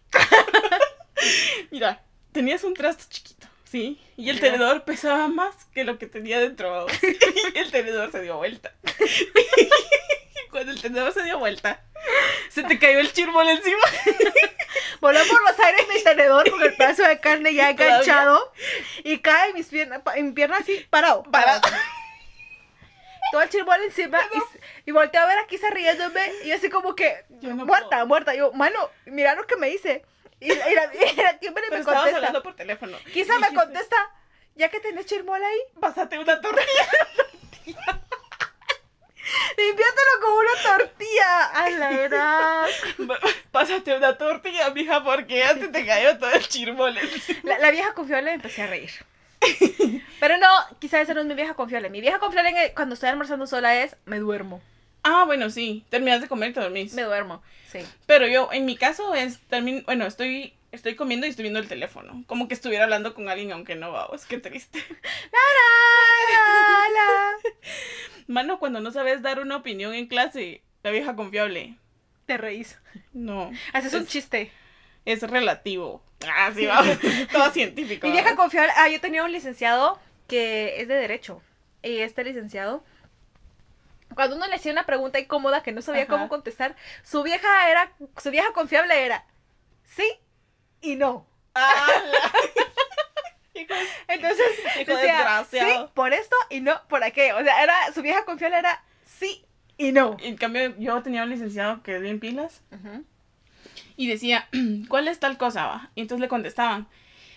Mira, 1.70 2.02
tenías 2.32 2.64
un 2.64 2.74
trasto 2.74 3.04
chiquito, 3.08 3.39
¿sí? 3.70 4.00
Y 4.16 4.30
el 4.30 4.36
Ya. 4.36 4.42
tenedor 4.42 4.84
pesaba 4.84 5.28
más 5.28 5.54
que 5.72 5.84
lo 5.84 5.98
que 5.98 6.06
tenía 6.06 6.40
dentro. 6.40 6.86
Y 7.54 7.58
el 7.58 7.70
tenedor 7.70 8.10
se 8.10 8.20
dio 8.22 8.36
vuelta. 8.38 8.72
Y 8.84 10.48
cuando 10.50 10.72
el 10.72 10.80
tenedor 10.80 11.12
se 11.12 11.22
dio 11.22 11.38
vuelta, 11.38 11.82
se 12.48 12.62
te 12.64 12.78
cayó 12.78 12.98
el 13.00 13.12
chirmol 13.12 13.48
encima. 13.48 13.82
Voló 15.00 15.20
por 15.28 15.42
los 15.42 15.58
aires 15.60 15.86
mi 15.94 16.02
tenedor 16.02 16.50
con 16.50 16.62
el 16.62 16.74
pedazo 16.76 17.04
de 17.04 17.20
carne 17.20 17.54
ya 17.54 17.70
enganchado 17.70 18.52
y 19.04 19.18
cae 19.18 19.50
en 19.50 19.54
mis 19.54 19.66
piernas, 19.68 20.00
en 20.14 20.26
mi 20.26 20.32
pierna 20.32 20.58
así, 20.58 20.86
parado. 20.90 21.22
Para... 21.24 21.60
Todo 23.32 23.42
el 23.42 23.48
chirbol 23.48 23.80
encima 23.84 24.18
y, 24.34 24.90
y 24.90 24.92
volteé 24.92 25.20
a 25.20 25.26
ver 25.26 25.38
aquí 25.38 25.56
se 25.56 25.70
riéndome 25.70 26.32
y 26.44 26.50
así 26.50 26.68
como 26.68 26.96
que 26.96 27.24
Yo 27.40 27.54
no 27.54 27.64
muerta, 27.64 27.88
puedo. 27.90 28.06
muerta. 28.06 28.34
Yo, 28.34 28.50
mano, 28.52 28.90
mira 29.06 29.36
lo 29.36 29.46
que 29.46 29.56
me 29.56 29.70
hice. 29.70 30.04
Y, 30.40 30.52
y 30.52 30.54
la, 30.54 30.64
y 30.64 30.74
la 31.16 31.38
me 31.70 31.84
contesta. 31.84 32.16
hablando 32.16 32.42
por 32.42 32.56
teléfono. 32.56 32.96
Quizá 33.12 33.38
me 33.38 33.54
contesta, 33.54 33.96
ya 34.54 34.68
que 34.70 34.80
tenés 34.80 35.06
chirmol 35.06 35.42
ahí, 35.42 35.58
Pásate 35.78 36.18
una 36.18 36.40
tortilla. 36.40 36.88
limpiátelo 39.56 40.20
con 40.20 40.32
una 40.32 40.62
tortilla. 40.76 41.44
A 41.54 41.70
la 41.70 41.90
verdad. 41.90 42.66
Pásate 43.50 43.96
una 43.96 44.16
tortilla, 44.16 44.70
mija, 44.70 45.04
porque 45.04 45.38
ya 45.38 45.54
te 45.54 45.86
cayó 45.86 46.18
todo 46.18 46.30
el 46.32 46.48
chirmol 46.48 46.96
encima. 46.96 47.40
La, 47.42 47.58
la 47.58 47.70
vieja 47.70 47.92
confiable 47.94 48.32
empecé 48.32 48.62
a 48.62 48.66
reír. 48.66 48.90
Pero 50.20 50.36
no, 50.38 50.48
quizá 50.78 51.00
esa 51.00 51.14
no 51.14 51.20
es 51.20 51.26
mi 51.26 51.34
vieja 51.34 51.54
confiable. 51.54 51.90
Mi 51.90 52.00
vieja 52.00 52.18
confiable 52.18 52.72
cuando 52.74 52.94
estoy 52.94 53.08
almorzando 53.08 53.46
sola 53.46 53.76
es 53.82 53.96
me 54.04 54.18
duermo. 54.18 54.62
Ah, 55.02 55.24
bueno, 55.24 55.50
sí. 55.50 55.84
Terminas 55.88 56.20
de 56.20 56.28
comer 56.28 56.50
y 56.50 56.52
te 56.54 56.60
dormís. 56.60 56.94
Me 56.94 57.02
duermo, 57.02 57.42
sí. 57.70 57.80
Pero 58.06 58.26
yo, 58.26 58.50
en 58.52 58.64
mi 58.64 58.76
caso, 58.76 59.14
es 59.14 59.40
termin... 59.48 59.82
bueno, 59.84 60.06
estoy, 60.06 60.54
estoy 60.72 60.94
comiendo 60.94 61.26
y 61.26 61.30
estoy 61.30 61.44
viendo 61.44 61.58
el 61.58 61.68
teléfono. 61.68 62.24
Como 62.26 62.48
que 62.48 62.54
estuviera 62.54 62.84
hablando 62.84 63.14
con 63.14 63.28
alguien, 63.28 63.52
aunque 63.52 63.76
no, 63.76 63.92
vamos, 63.92 64.26
qué 64.26 64.38
triste. 64.38 64.78
La, 65.32 65.38
la, 66.32 66.88
la. 66.92 67.32
Mano, 68.26 68.58
cuando 68.58 68.80
no 68.80 68.90
sabes 68.90 69.22
dar 69.22 69.40
una 69.40 69.56
opinión 69.56 69.94
en 69.94 70.06
clase, 70.06 70.62
la 70.82 70.90
vieja 70.90 71.16
confiable. 71.16 71.76
Te 72.26 72.36
reís. 72.36 72.78
No. 73.12 73.50
Haces 73.72 73.94
un 73.94 74.06
chiste. 74.06 74.52
Es 75.04 75.22
relativo. 75.22 76.02
Ah, 76.26 76.52
sí, 76.54 76.66
vamos. 76.68 76.98
Todo 77.32 77.50
científico. 77.50 78.06
Mi 78.06 78.12
vieja 78.12 78.36
confiable. 78.36 78.72
Ah, 78.76 78.88
yo 78.88 79.00
tenía 79.00 79.24
un 79.24 79.32
licenciado 79.32 79.98
que 80.28 80.80
es 80.80 80.88
de 80.88 80.94
Derecho. 80.94 81.42
Y 81.82 81.98
este 81.98 82.22
licenciado. 82.22 82.84
Cuando 84.14 84.36
uno 84.36 84.46
le 84.48 84.56
hacía 84.56 84.72
una 84.72 84.84
pregunta 84.86 85.18
incómoda 85.18 85.62
que 85.62 85.72
no 85.72 85.82
sabía 85.82 86.02
Ajá. 86.02 86.10
cómo 86.10 86.28
contestar, 86.28 86.76
su 87.04 87.22
vieja 87.22 87.70
era, 87.70 87.92
su 88.22 88.30
vieja 88.30 88.52
confiable 88.52 89.04
era 89.04 89.24
sí 89.84 90.10
y 90.80 90.96
no. 90.96 91.26
Ah, 91.54 91.86
la- 92.10 92.32
Entonces, 94.08 94.46
Hijo 94.80 94.96
decía, 94.96 95.44
sí 95.50 95.58
por 95.94 96.12
esto 96.12 96.36
y 96.48 96.60
no 96.60 96.80
por 96.88 97.04
aquello. 97.04 97.36
O 97.38 97.42
sea, 97.42 97.62
era, 97.62 97.74
su 97.92 98.02
vieja 98.02 98.24
confiable 98.24 98.58
era 98.58 98.82
sí 99.04 99.44
y 99.76 99.92
no. 99.92 100.16
En 100.20 100.36
cambio, 100.36 100.74
yo 100.78 101.02
tenía 101.02 101.22
un 101.22 101.30
licenciado 101.30 101.82
que 101.82 101.96
es 101.96 102.02
bien 102.02 102.18
pilas 102.20 102.62
y 103.96 104.08
decía, 104.08 104.48
¿cuál 104.88 105.08
es 105.08 105.20
tal 105.20 105.36
cosa? 105.38 105.66
va?" 105.66 105.90
Y 105.94 106.00
entonces 106.02 106.20
le 106.22 106.28
contestaban, 106.28 106.88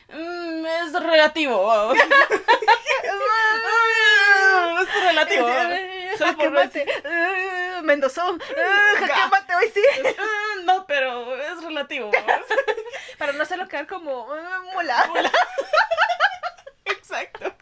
"Mm, 0.10 0.66
es 0.66 0.94
relativo. 0.94 1.66
vamos". 1.68 1.98
"Mm, 3.06 4.82
es 4.82 5.04
relativo. 5.04 5.48
Vamos". 6.24 6.36
Solo 6.44 6.52
por 6.54 6.64
Jaque 6.64 6.86
mate. 6.86 7.02
eh, 7.06 7.82
Mendozón. 7.84 8.40
Jaque 8.40 9.56
hoy 9.56 9.72
sí. 9.74 9.82
"Mm, 10.04 10.66
No, 10.66 10.86
pero 10.88 11.36
es 11.42 11.64
relativo. 11.64 12.12
vamos". 12.12 12.46
Para 13.18 13.34
no 13.34 13.44
hacerlo 13.44 13.68
quedar 13.68 13.88
como 13.88 14.28
mola. 14.74 15.10
Exacto. 16.86 17.54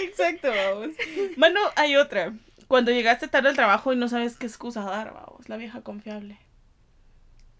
Exacto, 0.00 0.48
vamos. 0.52 0.96
Mano, 1.36 1.60
hay 1.76 1.96
otra. 1.96 2.32
Cuando 2.68 2.90
llegaste 2.90 3.28
tarde 3.28 3.48
al 3.50 3.54
trabajo 3.56 3.92
y 3.92 3.96
no 3.96 4.08
sabes 4.08 4.36
qué 4.36 4.46
excusa 4.46 4.82
dar, 4.82 5.12
vamos. 5.14 5.48
La 5.48 5.56
vieja 5.56 5.82
confiable. 5.82 6.38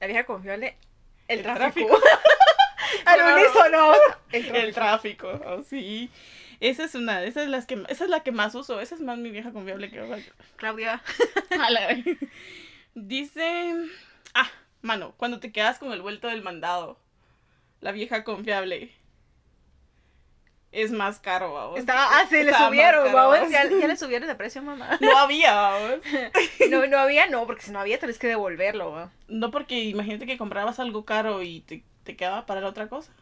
La 0.00 0.06
vieja 0.08 0.24
confiable. 0.24 0.76
El, 1.28 1.38
El 1.38 1.44
tráfico. 1.44 1.88
tráfico. 1.98 2.00
Al 3.04 3.20
unísono. 3.34 3.92
El 4.32 4.74
tráfico, 4.74 5.28
oh, 5.46 5.62
sí. 5.62 6.10
Esa 6.60 6.84
es 6.84 6.94
una, 6.94 7.22
esa 7.24 7.42
es, 7.42 7.48
las 7.48 7.66
que, 7.66 7.82
esa 7.88 8.04
es 8.04 8.10
la 8.10 8.20
que 8.22 8.32
más 8.32 8.54
uso. 8.54 8.80
Esa 8.80 8.94
es 8.94 9.00
más 9.00 9.18
mi 9.18 9.30
vieja 9.30 9.52
confiable 9.52 9.90
que. 9.90 10.24
Claudia. 10.56 11.02
A 11.60 11.70
la- 11.70 11.96
Dice. 12.94 13.74
Ah, 14.34 14.48
mano, 14.82 15.14
cuando 15.16 15.40
te 15.40 15.52
quedas 15.52 15.78
con 15.78 15.92
el 15.92 16.02
vuelto 16.02 16.28
del 16.28 16.42
mandado. 16.42 16.98
La 17.80 17.92
vieja 17.92 18.24
confiable. 18.24 18.92
Es 20.72 20.90
más 20.90 21.20
caro, 21.20 21.54
vamos. 21.54 21.78
Estaba, 21.78 22.06
ah, 22.18 22.26
sí, 22.28 22.42
le 22.42 22.52
subieron, 22.52 23.10
vamos. 23.12 23.50
Ya, 23.50 23.64
ya 23.68 23.86
le 23.86 23.96
subieron 23.96 24.28
de 24.28 24.34
precio, 24.34 24.62
mamá. 24.62 24.98
No 25.00 25.16
había, 25.16 25.54
vamos. 25.54 26.00
No, 26.70 26.86
no 26.86 26.98
había, 26.98 27.28
no, 27.28 27.46
porque 27.46 27.62
si 27.62 27.70
no 27.70 27.78
había, 27.80 27.98
tenés 27.98 28.18
que 28.18 28.26
devolverlo, 28.26 28.90
va. 28.90 29.10
No 29.28 29.50
porque 29.50 29.84
imagínate 29.84 30.26
que 30.26 30.36
comprabas 30.36 30.78
algo 30.80 31.04
caro 31.04 31.42
y 31.42 31.60
te, 31.60 31.82
te 32.04 32.16
quedaba 32.16 32.44
para 32.44 32.60
la 32.60 32.68
otra 32.68 32.88
cosa. 32.88 33.12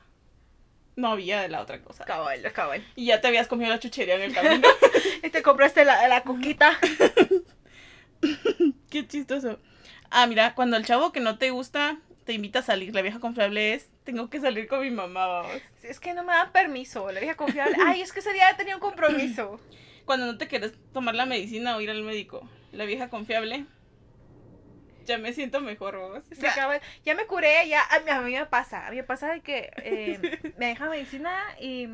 No 0.96 1.08
había 1.08 1.40
de 1.40 1.48
la 1.48 1.60
otra 1.60 1.82
cosa. 1.82 2.04
Cabal, 2.04 2.40
cabal. 2.52 2.84
Y 2.94 3.06
ya 3.06 3.20
te 3.20 3.28
habías 3.28 3.48
comido 3.48 3.70
la 3.70 3.80
chuchería 3.80 4.14
en 4.14 4.22
el 4.22 4.34
camino. 4.34 4.68
Y 5.22 5.30
te 5.30 5.42
compraste 5.42 5.84
la, 5.86 6.06
la 6.06 6.22
coquita. 6.22 6.78
Qué 8.90 9.06
chistoso. 9.06 9.58
Ah, 10.10 10.26
mira, 10.26 10.54
cuando 10.54 10.76
el 10.76 10.84
chavo 10.84 11.12
que 11.12 11.20
no 11.20 11.38
te 11.38 11.50
gusta 11.50 11.98
te 12.24 12.32
invita 12.32 12.60
a 12.60 12.62
salir, 12.62 12.94
la 12.94 13.02
vieja 13.02 13.20
confiable 13.20 13.74
es, 13.74 13.88
tengo 14.04 14.30
que 14.30 14.40
salir 14.40 14.66
con 14.66 14.80
mi 14.80 14.90
mamá, 14.90 15.26
vamos. 15.26 15.52
Sí, 15.80 15.88
Es 15.88 16.00
que 16.00 16.14
no 16.14 16.24
me 16.24 16.32
dan 16.32 16.52
permiso, 16.52 17.10
la 17.10 17.20
vieja 17.20 17.36
confiable. 17.36 17.76
Ay, 17.84 18.00
es 18.00 18.12
que 18.12 18.20
ese 18.20 18.32
día 18.32 18.54
tenía 18.56 18.74
un 18.76 18.80
compromiso. 18.80 19.60
Cuando 20.04 20.26
no 20.26 20.38
te 20.38 20.46
quieres 20.46 20.72
tomar 20.92 21.14
la 21.14 21.26
medicina 21.26 21.76
o 21.76 21.80
ir 21.80 21.90
al 21.90 22.02
médico, 22.02 22.48
la 22.72 22.84
vieja 22.84 23.08
confiable, 23.08 23.66
ya 25.04 25.18
me 25.18 25.32
siento 25.32 25.60
mejor, 25.60 26.22
cabal. 26.54 26.80
Ya 27.04 27.14
me 27.14 27.26
curé, 27.26 27.68
ya. 27.68 27.82
A 27.90 28.00
mí, 28.00 28.10
a 28.10 28.20
mí 28.20 28.32
me 28.32 28.46
pasa. 28.46 28.86
A 28.86 28.90
mí 28.90 28.96
me 28.96 29.04
pasa 29.04 29.32
de 29.32 29.40
que 29.40 29.70
eh, 29.76 30.54
me 30.58 30.66
dejan 30.68 30.90
medicina 30.90 31.34
y. 31.60 31.88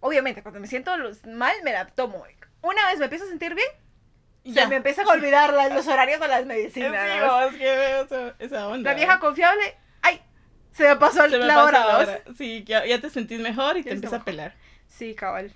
Obviamente, 0.00 0.42
cuando 0.42 0.60
me 0.60 0.68
siento 0.68 0.92
mal, 1.26 1.54
me 1.64 1.72
la 1.72 1.86
tomo. 1.86 2.24
Una 2.62 2.86
vez 2.88 2.98
me 2.98 3.06
empiezo 3.06 3.24
a 3.24 3.28
sentir 3.28 3.54
bien, 3.54 3.68
Ya. 4.44 4.62
se 4.62 4.68
me 4.68 4.76
empiezan 4.76 5.08
a 5.08 5.12
olvidar 5.12 5.52
las- 5.52 5.72
los 5.72 5.86
horarios 5.88 6.20
de 6.20 6.28
las 6.28 6.46
medicinas. 6.46 7.50
qué 7.50 7.64
veo 7.64 8.02
esa, 8.04 8.34
esa 8.38 8.68
onda. 8.68 8.90
La 8.90 8.96
vieja 8.96 9.18
confiable, 9.18 9.76
ay, 10.02 10.20
se 10.72 10.84
me 10.88 10.96
pasó 10.96 11.28
Se 11.28 11.36
me 11.38 11.46
la 11.46 11.64
hora. 11.64 11.80
la 11.84 11.96
¿vos? 11.98 12.08
hora. 12.08 12.20
Sí, 12.36 12.62
ya, 12.64 12.86
ya 12.86 13.00
te 13.00 13.10
sentís 13.10 13.40
mejor 13.40 13.76
y 13.76 13.82
te 13.82 13.90
empieza 13.92 14.16
a 14.16 14.24
pelar. 14.24 14.54
Sí, 14.86 15.14
cabal. 15.14 15.52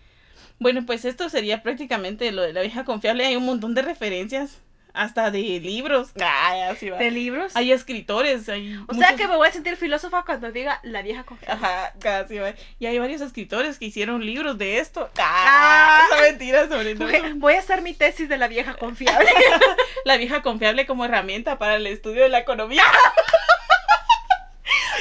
Bueno, 0.58 0.84
pues 0.86 1.04
esto 1.04 1.28
sería 1.28 1.62
prácticamente 1.62 2.30
lo 2.32 2.42
de 2.42 2.52
la 2.52 2.62
vieja 2.62 2.84
confiable. 2.84 3.24
Hay 3.26 3.36
un 3.36 3.44
montón 3.46 3.74
de 3.74 3.82
referencias 3.82 4.60
hasta 4.94 5.30
de 5.30 5.38
libros. 5.60 6.10
Ay, 6.22 6.60
así 6.62 6.90
va. 6.90 6.98
¿De 6.98 7.10
libros? 7.10 7.54
Hay 7.56 7.72
escritores, 7.72 8.48
hay 8.48 8.76
o 8.88 8.94
sea 8.94 9.16
que 9.16 9.26
me 9.26 9.36
voy 9.36 9.48
a 9.48 9.52
sentir 9.52 9.76
filósofa 9.76 10.24
cuando 10.24 10.52
diga 10.52 10.80
la 10.82 11.02
vieja 11.02 11.24
confiable. 11.24 11.64
Ajá, 11.64 11.92
casi 12.00 12.38
va. 12.38 12.52
Y 12.78 12.86
hay 12.86 12.98
varios 12.98 13.20
escritores 13.20 13.78
que 13.78 13.86
hicieron 13.86 14.24
libros 14.24 14.58
de 14.58 14.78
esto. 14.78 15.10
Ah. 15.18 16.02
Ah, 16.04 16.06
no 16.16 16.20
mentiras 16.22 16.68
sobre 16.68 16.94
todo. 16.94 17.08
Voy, 17.08 17.32
voy 17.34 17.54
a 17.54 17.58
hacer 17.60 17.82
mi 17.82 17.94
tesis 17.94 18.28
de 18.28 18.36
la 18.38 18.48
vieja 18.48 18.74
confiable. 18.74 19.28
La 20.04 20.16
vieja 20.16 20.42
confiable 20.42 20.84
como 20.86 21.04
herramienta 21.04 21.58
para 21.58 21.76
el 21.76 21.86
estudio 21.86 22.22
de 22.24 22.28
la 22.28 22.38
economía 22.40 22.82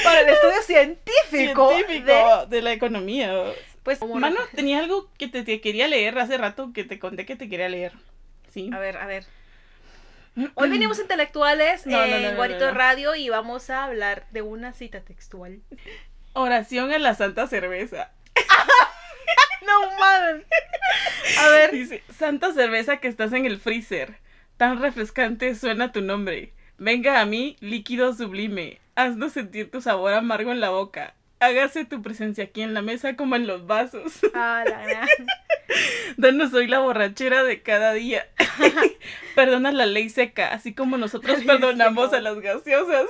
Para 0.03 0.21
el 0.21 0.29
estudio 0.29 0.61
científico. 0.63 1.69
científico 1.73 2.05
de- 2.47 2.55
de, 2.55 2.61
la 2.61 2.71
economía. 2.73 3.33
pues, 3.83 4.01
Mano, 4.01 4.37
tenía 4.55 4.79
algo 4.79 5.09
que 5.17 5.27
te, 5.27 5.43
te 5.43 5.61
quería 5.61 5.87
leer 5.87 6.17
hace 6.19 6.37
rato 6.37 6.71
que 6.73 6.83
te 6.83 6.99
conté 6.99 7.25
que 7.25 7.35
te 7.35 7.49
quería 7.49 7.69
leer. 7.69 7.93
Sí. 8.53 8.69
A 8.73 8.79
ver, 8.79 8.97
a 8.97 9.05
ver. 9.05 9.25
Hoy 10.55 10.69
venimos 10.69 10.99
intelectuales 10.99 11.85
No, 11.85 12.03
en 12.03 12.23
no, 12.23 12.29
no, 12.29 12.35
Guarito 12.35 12.65
no, 12.65 12.71
no. 12.71 12.77
Radio 12.77 13.15
y 13.15 13.29
vamos 13.29 13.69
a 13.69 13.83
hablar 13.83 14.25
de 14.31 14.41
una 14.41 14.73
cita 14.73 15.01
textual. 15.01 15.61
Oración 16.33 16.93
a 16.93 16.99
la 16.99 17.15
santa 17.15 17.47
cerveza. 17.47 18.11
No 19.63 19.79
mames. 19.99 20.45
A 21.37 21.47
ver. 21.49 21.71
Dice, 21.71 22.03
santa 22.17 22.51
cerveza 22.51 22.97
que 22.97 23.07
estás 23.07 23.31
en 23.31 23.45
el 23.45 23.59
freezer. 23.59 24.15
Tan 24.57 24.81
refrescante 24.81 25.53
suena 25.55 25.91
tu 25.91 26.01
nombre. 26.01 26.53
Venga 26.77 27.21
a 27.21 27.25
mí, 27.25 27.57
líquido 27.59 28.13
sublime. 28.13 28.81
Haznos 28.95 29.33
sentir 29.33 29.69
tu 29.69 29.79
sabor 29.81 30.13
amargo 30.13 30.51
en 30.51 30.59
la 30.59 30.71
boca. 30.71 31.13
Hágase 31.39 31.85
tu 31.85 32.01
presencia 32.01 32.45
aquí 32.45 32.61
en 32.61 32.73
la 32.73 32.81
mesa 32.81 33.15
como 33.15 33.35
en 33.35 33.47
los 33.47 33.67
vasos. 33.67 34.19
Ah, 34.33 34.63
la 34.67 34.83
gran. 34.85 35.07
Danos 36.17 36.53
hoy 36.53 36.67
la 36.67 36.79
borrachera 36.79 37.43
de 37.43 37.61
cada 37.61 37.93
día. 37.93 38.27
Perdona 39.35 39.71
la 39.71 39.85
ley 39.85 40.09
seca, 40.09 40.53
así 40.53 40.73
como 40.73 40.97
nosotros 40.97 41.43
perdonamos 41.45 42.13
a 42.13 42.21
las 42.21 42.39
gaseosas. 42.39 43.07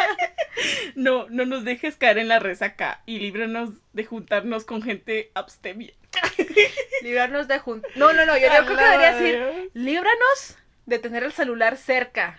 no, 0.94 1.26
no 1.30 1.46
nos 1.46 1.64
dejes 1.64 1.96
caer 1.96 2.18
en 2.18 2.28
la 2.28 2.38
resaca 2.38 3.02
y 3.06 3.18
líbranos 3.18 3.70
de 3.92 4.04
juntarnos 4.04 4.64
con 4.64 4.82
gente 4.82 5.30
abstemia. 5.34 5.92
Librarnos 7.02 7.48
de 7.48 7.58
juntar. 7.58 7.90
No, 7.94 8.12
no, 8.12 8.26
no. 8.26 8.36
Yo, 8.36 8.48
creo 8.48 8.66
que 8.66 8.74
debería 8.74 9.14
decir: 9.14 9.70
líbranos 9.74 10.56
de 10.86 10.98
tener 10.98 11.22
el 11.22 11.32
celular 11.32 11.76
cerca. 11.76 12.38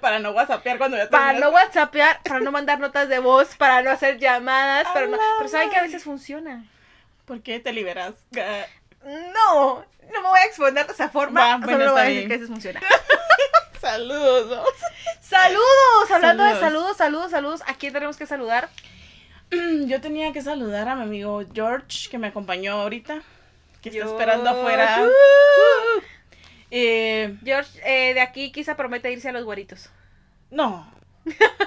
Para 0.00 0.20
no 0.20 0.30
whatsappear 0.30 0.78
cuando 0.78 0.96
ya 0.96 1.10
Para 1.10 1.38
no 1.40 1.50
whatsappear, 1.50 2.22
para 2.22 2.38
no 2.38 2.52
mandar 2.52 2.78
notas 2.78 3.08
de 3.08 3.18
voz, 3.18 3.56
para 3.56 3.82
no 3.82 3.90
hacer 3.90 4.18
llamadas, 4.18 4.86
para 4.92 5.08
no... 5.08 5.18
Pero 5.38 5.48
saben 5.48 5.70
que 5.70 5.76
a 5.76 5.82
veces 5.82 6.04
funciona. 6.04 6.64
¿Por 7.24 7.42
qué 7.42 7.58
te 7.58 7.72
liberas? 7.72 8.14
No, 9.06 9.84
no 10.12 10.22
me 10.22 10.28
voy 10.28 10.40
a 10.40 10.44
exponer 10.44 10.86
de 10.86 10.92
esa 10.92 11.08
forma. 11.08 11.40
Va, 11.40 11.64
solo 11.64 11.76
bueno, 11.78 11.78
voy 11.78 11.84
a 11.84 11.88
está 11.88 12.02
decir 12.02 12.16
bien. 12.18 12.28
que 12.28 12.34
veces 12.34 12.48
funciona. 12.48 12.80
Saludos. 13.80 14.68
Saludos, 15.20 16.10
hablando 16.12 16.44
de 16.44 16.58
Saludos. 16.60 16.96
saludos, 16.96 17.30
saludos. 17.30 17.62
¿A 17.66 17.74
quién 17.74 17.92
tenemos 17.92 18.16
que 18.16 18.26
saludar? 18.26 18.68
Yo 19.50 20.00
tenía 20.00 20.32
que 20.32 20.42
saludar 20.42 20.88
a 20.88 20.96
mi 20.96 21.02
amigo 21.02 21.42
George, 21.52 22.08
que 22.10 22.18
me 22.18 22.28
acompañó 22.28 22.80
ahorita, 22.80 23.20
que 23.82 23.90
está 23.90 24.04
esperando 24.06 24.50
afuera. 24.50 25.04
Uh. 25.04 26.00
Eh, 26.70 27.36
George, 27.44 27.78
eh, 27.84 28.14
de 28.14 28.20
aquí 28.20 28.50
quizá 28.50 28.76
promete 28.76 29.10
irse 29.12 29.28
a 29.28 29.32
los 29.32 29.44
guaritos. 29.44 29.88
no, 30.50 30.90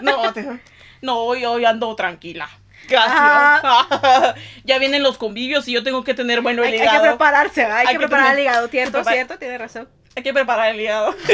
no, 0.02 0.34
te- 0.34 0.60
no, 1.02 1.20
hoy, 1.20 1.46
hoy 1.46 1.64
ando 1.66 1.96
tranquila. 1.96 2.50
Gracias. 2.88 4.36
ya 4.64 4.78
vienen 4.80 5.04
los 5.04 5.18
convivios 5.18 5.68
y 5.68 5.74
yo 5.74 5.84
tengo 5.84 6.04
que 6.04 6.14
tener 6.14 6.42
bueno 6.42 6.64
el 6.64 6.70
Hay, 6.70 6.74
hay 6.74 6.80
que 6.80 6.86
hígado. 6.86 7.04
prepararse, 7.04 7.64
hay, 7.66 7.72
Hay 7.72 7.86
que 7.88 7.92
que 7.94 8.00
preparar 8.00 8.26
tener- 8.28 8.40
el 8.40 8.44
hígado, 8.44 8.68
cierto, 8.70 9.04
cierto, 9.04 9.38
tiene 9.38 9.58
razón. 9.58 9.90
Hay 10.16 10.24
que 10.24 10.34
preparar 10.34 10.70
el 10.74 10.82
hígado. 10.82 11.16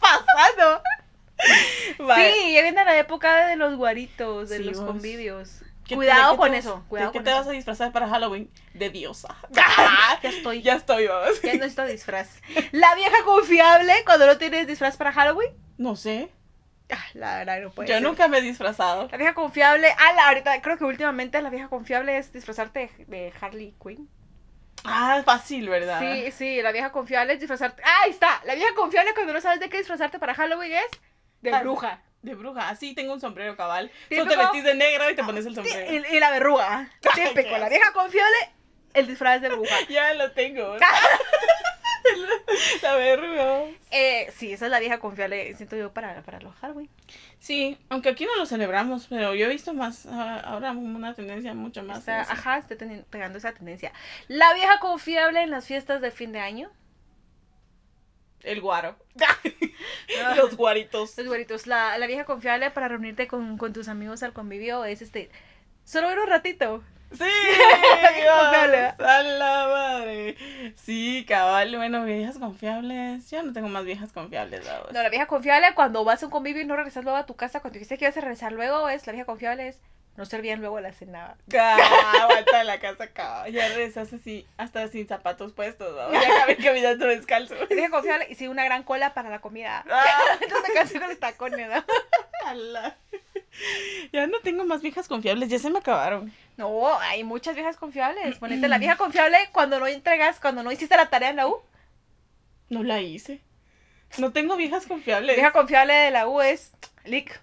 pasando? 0.00 0.82
Vale. 1.98 2.32
Sí, 2.34 2.52
ya 2.54 2.62
viene 2.62 2.84
la 2.84 2.98
época 2.98 3.46
de 3.46 3.56
los 3.56 3.76
guaritos, 3.76 4.48
de 4.48 4.58
Sí, 4.58 4.64
los 4.64 4.80
convivios. 4.80 5.62
¿Qué- 5.86 5.96
Cuidado 5.96 6.32
qué 6.32 6.38
con 6.38 6.50
te 6.52 6.58
eso, 6.58 6.84
cuidado 6.88 7.10
¿De 7.10 7.18
qué 7.18 7.24
te 7.24 7.30
eso. 7.30 7.38
vas 7.40 7.48
a 7.48 7.50
disfrazar 7.50 7.90
para 7.92 8.08
Halloween? 8.08 8.48
De 8.74 8.90
diosa. 8.90 9.34
Ya 10.22 10.28
estoy. 10.28 10.62
ya 10.62 10.74
estoy, 10.74 11.06
vamos. 11.08 11.40
Ya 11.42 11.54
necesito 11.54 11.84
disfraz. 11.86 12.28
La 12.72 12.94
vieja 12.94 13.24
confiable 13.24 13.92
cuando 14.04 14.26
no 14.26 14.36
tienes 14.38 14.66
disfraz 14.66 14.96
para 14.96 15.12
Halloween. 15.12 15.50
No 15.78 15.96
sé. 15.96 16.30
Ah, 16.92 17.04
la 17.14 17.38
verdad 17.38 17.60
no 17.60 17.70
puede 17.70 17.88
yo 17.88 17.94
ser. 17.94 18.02
nunca 18.02 18.28
me 18.28 18.38
he 18.38 18.42
disfrazado. 18.42 19.08
La 19.10 19.16
vieja 19.18 19.34
confiable. 19.34 19.88
Ah, 19.98 20.12
la, 20.14 20.28
ahorita 20.28 20.60
creo 20.62 20.76
que 20.78 20.84
últimamente 20.84 21.40
la 21.42 21.50
vieja 21.50 21.68
confiable 21.68 22.16
es 22.18 22.32
disfrazarte 22.32 22.90
de, 22.98 23.04
de 23.06 23.32
Harley 23.40 23.74
Quinn. 23.82 24.08
Ah, 24.84 25.20
fácil, 25.24 25.68
¿verdad? 25.68 26.00
Sí, 26.00 26.32
sí, 26.32 26.62
la 26.62 26.72
vieja 26.72 26.90
confiable 26.90 27.34
es 27.34 27.40
disfrazarte. 27.40 27.82
Ah, 27.84 28.00
ahí 28.04 28.10
está. 28.10 28.40
La 28.44 28.54
vieja 28.54 28.74
confiable 28.74 29.12
cuando 29.14 29.32
no 29.32 29.40
sabes 29.40 29.60
de 29.60 29.68
qué 29.68 29.78
disfrazarte 29.78 30.18
para 30.18 30.34
Halloween 30.34 30.72
es 30.72 31.00
de 31.42 31.52
Ah, 31.52 31.60
bruja. 31.60 32.00
De 32.22 32.34
bruja. 32.34 32.68
Así 32.68 32.94
tengo 32.94 33.12
un 33.14 33.20
sombrero 33.20 33.56
cabal. 33.56 33.90
Solo 34.10 34.26
te 34.26 34.36
vestís 34.36 34.64
de 34.64 34.74
negro 34.74 35.10
y 35.10 35.14
te 35.14 35.24
pones 35.24 35.44
el 35.46 35.54
sombrero. 35.54 35.92
Y, 35.92 36.16
y 36.16 36.20
la 36.20 36.30
verruga. 36.30 36.88
Típico. 37.14 37.56
La 37.58 37.68
vieja 37.68 37.92
confiable, 37.92 38.36
el 38.94 39.06
disfraz 39.06 39.40
de 39.42 39.48
bruja. 39.50 39.74
Ya 39.88 40.12
lo 40.14 40.32
tengo. 40.32 40.76
la 42.82 42.94
verruga. 42.96 43.64
Eh, 43.90 44.30
sí, 44.36 44.52
esa 44.52 44.66
es 44.66 44.70
la 44.70 44.80
vieja 44.80 44.98
confiable, 44.98 45.54
siento 45.56 45.76
yo, 45.76 45.92
para, 45.92 46.22
para 46.22 46.40
los 46.40 46.54
Halloween. 46.56 46.88
Sí, 47.38 47.78
aunque 47.88 48.08
aquí 48.10 48.24
no 48.24 48.36
lo 48.36 48.46
celebramos, 48.46 49.06
pero 49.08 49.34
yo 49.34 49.46
he 49.46 49.48
visto 49.48 49.72
más 49.72 50.06
ah, 50.06 50.40
ahora 50.44 50.72
una 50.72 51.14
tendencia 51.14 51.54
mucho 51.54 51.82
más. 51.82 51.98
Está- 52.00 52.22
ajá, 52.22 52.58
está 52.58 52.74
pegando 53.10 53.38
esa 53.38 53.52
tendencia. 53.52 53.92
La 54.28 54.52
vieja 54.54 54.78
confiable 54.80 55.42
en 55.42 55.50
las 55.50 55.66
fiestas 55.66 56.00
de 56.00 56.10
fin 56.10 56.32
de 56.32 56.40
año. 56.40 56.70
El 58.42 58.60
guaro. 58.60 58.96
Los 60.36 60.56
guaritos. 60.56 61.16
Los 61.18 61.26
güeritos, 61.26 61.66
la, 61.66 61.98
la 61.98 62.06
vieja 62.06 62.24
confiable 62.24 62.70
para 62.70 62.88
reunirte 62.88 63.26
con, 63.26 63.58
con 63.58 63.72
tus 63.72 63.88
amigos 63.88 64.22
al 64.22 64.32
convivio 64.32 64.84
es 64.84 65.02
este. 65.02 65.30
Solo 65.84 66.10
ir 66.12 66.18
un 66.18 66.28
ratito. 66.28 66.82
Sí. 67.12 67.24
Dios, 68.20 68.94
a 68.98 69.22
la 69.22 69.68
madre. 69.68 70.36
Sí, 70.76 71.24
cabal, 71.28 71.76
bueno, 71.76 72.04
viejas 72.04 72.38
confiables. 72.38 73.30
Yo 73.30 73.42
no 73.42 73.52
tengo 73.52 73.68
más 73.68 73.84
viejas 73.84 74.12
confiables, 74.12 74.66
vamos. 74.66 74.92
No, 74.92 75.02
la 75.02 75.08
vieja 75.08 75.26
confiable 75.26 75.74
cuando 75.74 76.04
vas 76.04 76.22
a 76.22 76.26
un 76.26 76.32
convivio 76.32 76.62
y 76.62 76.66
no 76.66 76.76
regresas 76.76 77.04
luego 77.04 77.18
a 77.18 77.26
tu 77.26 77.34
casa, 77.34 77.60
cuando 77.60 77.74
dijiste 77.74 77.98
que 77.98 78.04
ibas 78.04 78.16
a 78.16 78.20
regresar 78.20 78.52
luego, 78.52 78.88
es 78.88 79.06
la 79.06 79.12
vieja 79.12 79.26
confiable 79.26 79.68
es 79.68 79.80
no 80.16 80.26
servían 80.26 80.60
luego 80.60 80.80
la 80.80 80.92
cena. 80.92 81.36
Ah, 81.58 82.22
Aguanta 82.22 82.60
en 82.60 82.66
la 82.66 82.78
casa, 82.78 83.06
cabal. 83.08 83.50
Ya 83.52 83.68
regresas 83.68 84.12
así, 84.12 84.46
hasta 84.58 84.86
sin 84.88 85.08
zapatos 85.08 85.52
puestos, 85.52 85.96
vamos. 85.96 86.12
Ya 86.12 86.36
acabé 86.36 86.56
caminando 86.62 87.06
descalzo. 87.06 87.54
La 87.54 87.66
vieja 87.66 87.90
confiable 87.90 88.26
y 88.28 88.34
sí, 88.34 88.46
una 88.46 88.64
gran 88.64 88.82
cola 88.82 89.14
para 89.14 89.30
la 89.30 89.40
comida. 89.40 89.84
Ah, 89.90 90.04
Entonces 90.42 90.92
me 90.92 91.00
con 91.00 91.08
los 91.08 91.18
tacones, 91.18 91.68
¿no? 91.68 91.84
Ya 94.12 94.26
no 94.26 94.40
tengo 94.40 94.64
más 94.64 94.82
viejas 94.82 95.08
confiables, 95.08 95.48
ya 95.48 95.58
se 95.58 95.70
me 95.70 95.78
acabaron. 95.78 96.32
No, 96.60 96.98
hay 97.00 97.24
muchas 97.24 97.54
viejas 97.54 97.76
confiables. 97.76 98.38
Ponete 98.38 98.68
la 98.68 98.78
vieja 98.78 98.96
confiable 98.96 99.38
cuando 99.52 99.80
no 99.80 99.86
entregas, 99.86 100.38
cuando 100.40 100.62
no 100.62 100.70
hiciste 100.70 100.96
la 100.96 101.08
tarea 101.10 101.30
en 101.30 101.36
la 101.36 101.46
U. 101.48 101.62
No 102.68 102.82
la 102.84 103.00
hice. 103.00 103.40
No 104.18 104.32
tengo 104.32 104.56
viejas 104.56 104.82
La 104.84 104.88
confiables. 104.88 105.36
vieja 105.36 105.52
confiable 105.52 105.94
de 105.94 106.10
la 106.10 106.28
U 106.28 106.40
es 106.40 106.72
Lick. 107.04 107.40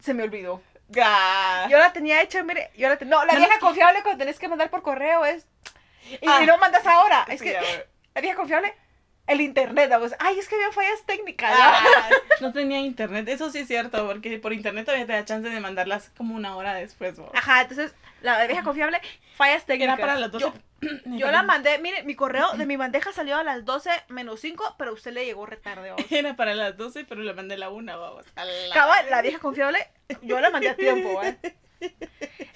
Se 0.00 0.12
me 0.12 0.22
olvidó. 0.24 0.60
Ah. 1.00 1.66
Yo 1.70 1.78
la 1.78 1.92
tenía 1.92 2.20
hecha, 2.20 2.42
mire, 2.42 2.70
yo 2.76 2.88
la 2.88 2.96
ten- 2.98 3.08
No, 3.08 3.24
la 3.24 3.32
No, 3.32 3.38
vieja 3.38 3.54
no, 3.54 3.60
confiable 3.60 4.02
cuando 4.02 4.18
tenés 4.18 4.38
que 4.38 4.48
mandar 4.48 4.70
por 4.70 4.82
correo 4.82 5.24
es. 5.24 5.46
Y, 6.20 6.26
Ah. 6.28 6.40
y 6.42 6.46
no 6.46 6.58
mandas 6.58 6.86
ahora. 6.86 7.24
Es 7.28 7.40
que 7.40 7.58
la 8.14 8.20
vieja 8.20 8.36
confiable, 8.36 8.74
el 9.26 9.40
internet, 9.40 9.88
vamos. 9.90 10.12
Ay, 10.18 10.38
es 10.38 10.48
que 10.48 10.54
había 10.56 10.72
fallas 10.72 11.02
técnicas. 11.06 11.50
¿no? 11.50 11.64
Ah, 11.64 12.08
no 12.40 12.52
tenía 12.52 12.80
internet, 12.80 13.28
eso 13.28 13.50
sí 13.50 13.60
es 13.60 13.68
cierto, 13.68 14.06
porque 14.06 14.38
por 14.38 14.52
internet 14.52 14.84
todavía 14.84 15.06
te 15.06 15.12
da 15.12 15.24
chance 15.24 15.48
de 15.48 15.60
mandarlas 15.60 16.10
como 16.16 16.34
una 16.34 16.56
hora 16.56 16.74
después. 16.74 17.18
¿no? 17.18 17.30
Ajá, 17.34 17.62
entonces 17.62 17.94
la 18.22 18.46
vieja 18.46 18.62
confiable, 18.62 19.00
fallas 19.36 19.64
técnicas. 19.66 19.98
Era 19.98 20.06
para 20.06 20.18
las 20.18 20.30
12. 20.32 20.44
Yo, 20.46 20.52
yo 21.16 21.30
la 21.30 21.42
mandé, 21.42 21.78
mire, 21.78 22.02
mi 22.04 22.14
correo 22.14 22.52
de 22.54 22.66
mi 22.66 22.76
bandeja 22.78 23.12
salió 23.12 23.36
a 23.36 23.44
las 23.44 23.64
12 23.64 23.90
menos 24.08 24.40
5, 24.40 24.76
pero 24.78 24.92
usted 24.92 25.12
le 25.12 25.24
llegó 25.24 25.46
retarde. 25.46 25.90
vamos. 25.90 26.10
Era 26.10 26.34
para 26.36 26.54
las 26.54 26.76
12, 26.76 27.04
pero 27.04 27.22
la 27.22 27.32
mandé 27.32 27.54
a 27.54 27.58
la 27.58 27.70
1, 27.70 27.98
vamos. 28.00 28.24
A 28.36 28.44
la- 28.44 28.52
Cabal, 28.74 29.06
la 29.10 29.22
vieja 29.22 29.38
confiable, 29.38 29.78
yo 30.22 30.40
la 30.40 30.50
mandé 30.50 30.70
a 30.70 30.76
tiempo, 30.76 31.22
¿eh? 31.22 31.38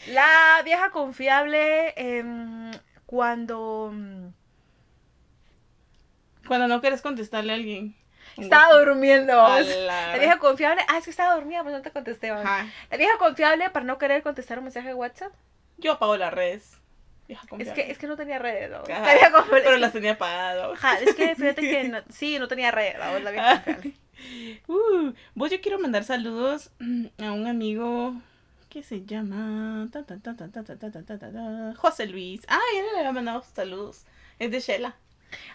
La 0.08 0.62
vieja 0.64 0.90
confiable, 0.90 1.92
em, 1.96 2.70
cuando 3.04 3.90
mm, 3.92 4.28
cuando 6.48 6.66
no 6.66 6.80
quieres 6.80 7.02
contestarle 7.02 7.52
a 7.52 7.56
alguien. 7.56 7.94
Estaba 8.36 8.72
durmiendo. 8.78 9.34
La... 9.34 9.60
la... 9.60 10.18
vieja 10.18 10.38
confiable. 10.38 10.82
Ah, 10.88 10.98
es 10.98 11.04
que 11.04 11.10
estaba 11.10 11.34
dormida, 11.34 11.62
pues 11.62 11.74
no 11.74 11.82
te 11.82 11.90
contesté. 11.90 12.28
La 12.28 12.96
vieja 12.96 13.16
confiable 13.18 13.70
para 13.70 13.84
no 13.84 13.98
querer 13.98 14.22
contestar 14.22 14.58
un 14.58 14.64
mensaje 14.64 14.88
de 14.88 14.94
WhatsApp. 14.94 15.32
Yo 15.76 15.92
apago 15.92 16.16
las 16.16 16.32
redes. 16.32 16.78
Es 17.58 17.72
que, 17.72 17.90
es 17.90 17.98
que 17.98 18.06
no 18.06 18.16
tenía 18.16 18.38
redes. 18.38 18.70
Pero 19.50 19.76
las 19.76 19.92
tenía 19.92 20.12
apagadas. 20.12 20.72
Ajá, 20.72 20.98
es 20.98 21.14
que 21.14 21.34
fíjate 21.36 21.60
que 21.60 22.02
sí, 22.10 22.38
no 22.38 22.48
tenía 22.48 22.70
redes, 22.70 22.96
¿no? 22.98 23.18
la 23.18 23.30
vieja 23.30 23.62
confiable. 23.64 23.94
Uh, 24.66 25.12
vos 25.34 25.50
yo 25.50 25.60
quiero 25.60 25.78
mandar 25.78 26.02
saludos 26.02 26.72
a 27.18 27.32
un 27.32 27.46
amigo 27.46 28.14
que 28.68 28.82
se 28.82 29.04
llama 29.04 29.88
ta, 29.92 30.02
ta, 30.04 30.18
ta, 30.18 31.74
José 31.76 32.06
Luis. 32.06 32.42
Ah, 32.48 32.58
ya 32.74 32.82
le 32.82 32.98
había 32.98 33.12
mandado 33.12 33.44
saludos. 33.54 34.04
Es 34.38 34.50
de 34.50 34.60
Shela. 34.60 34.96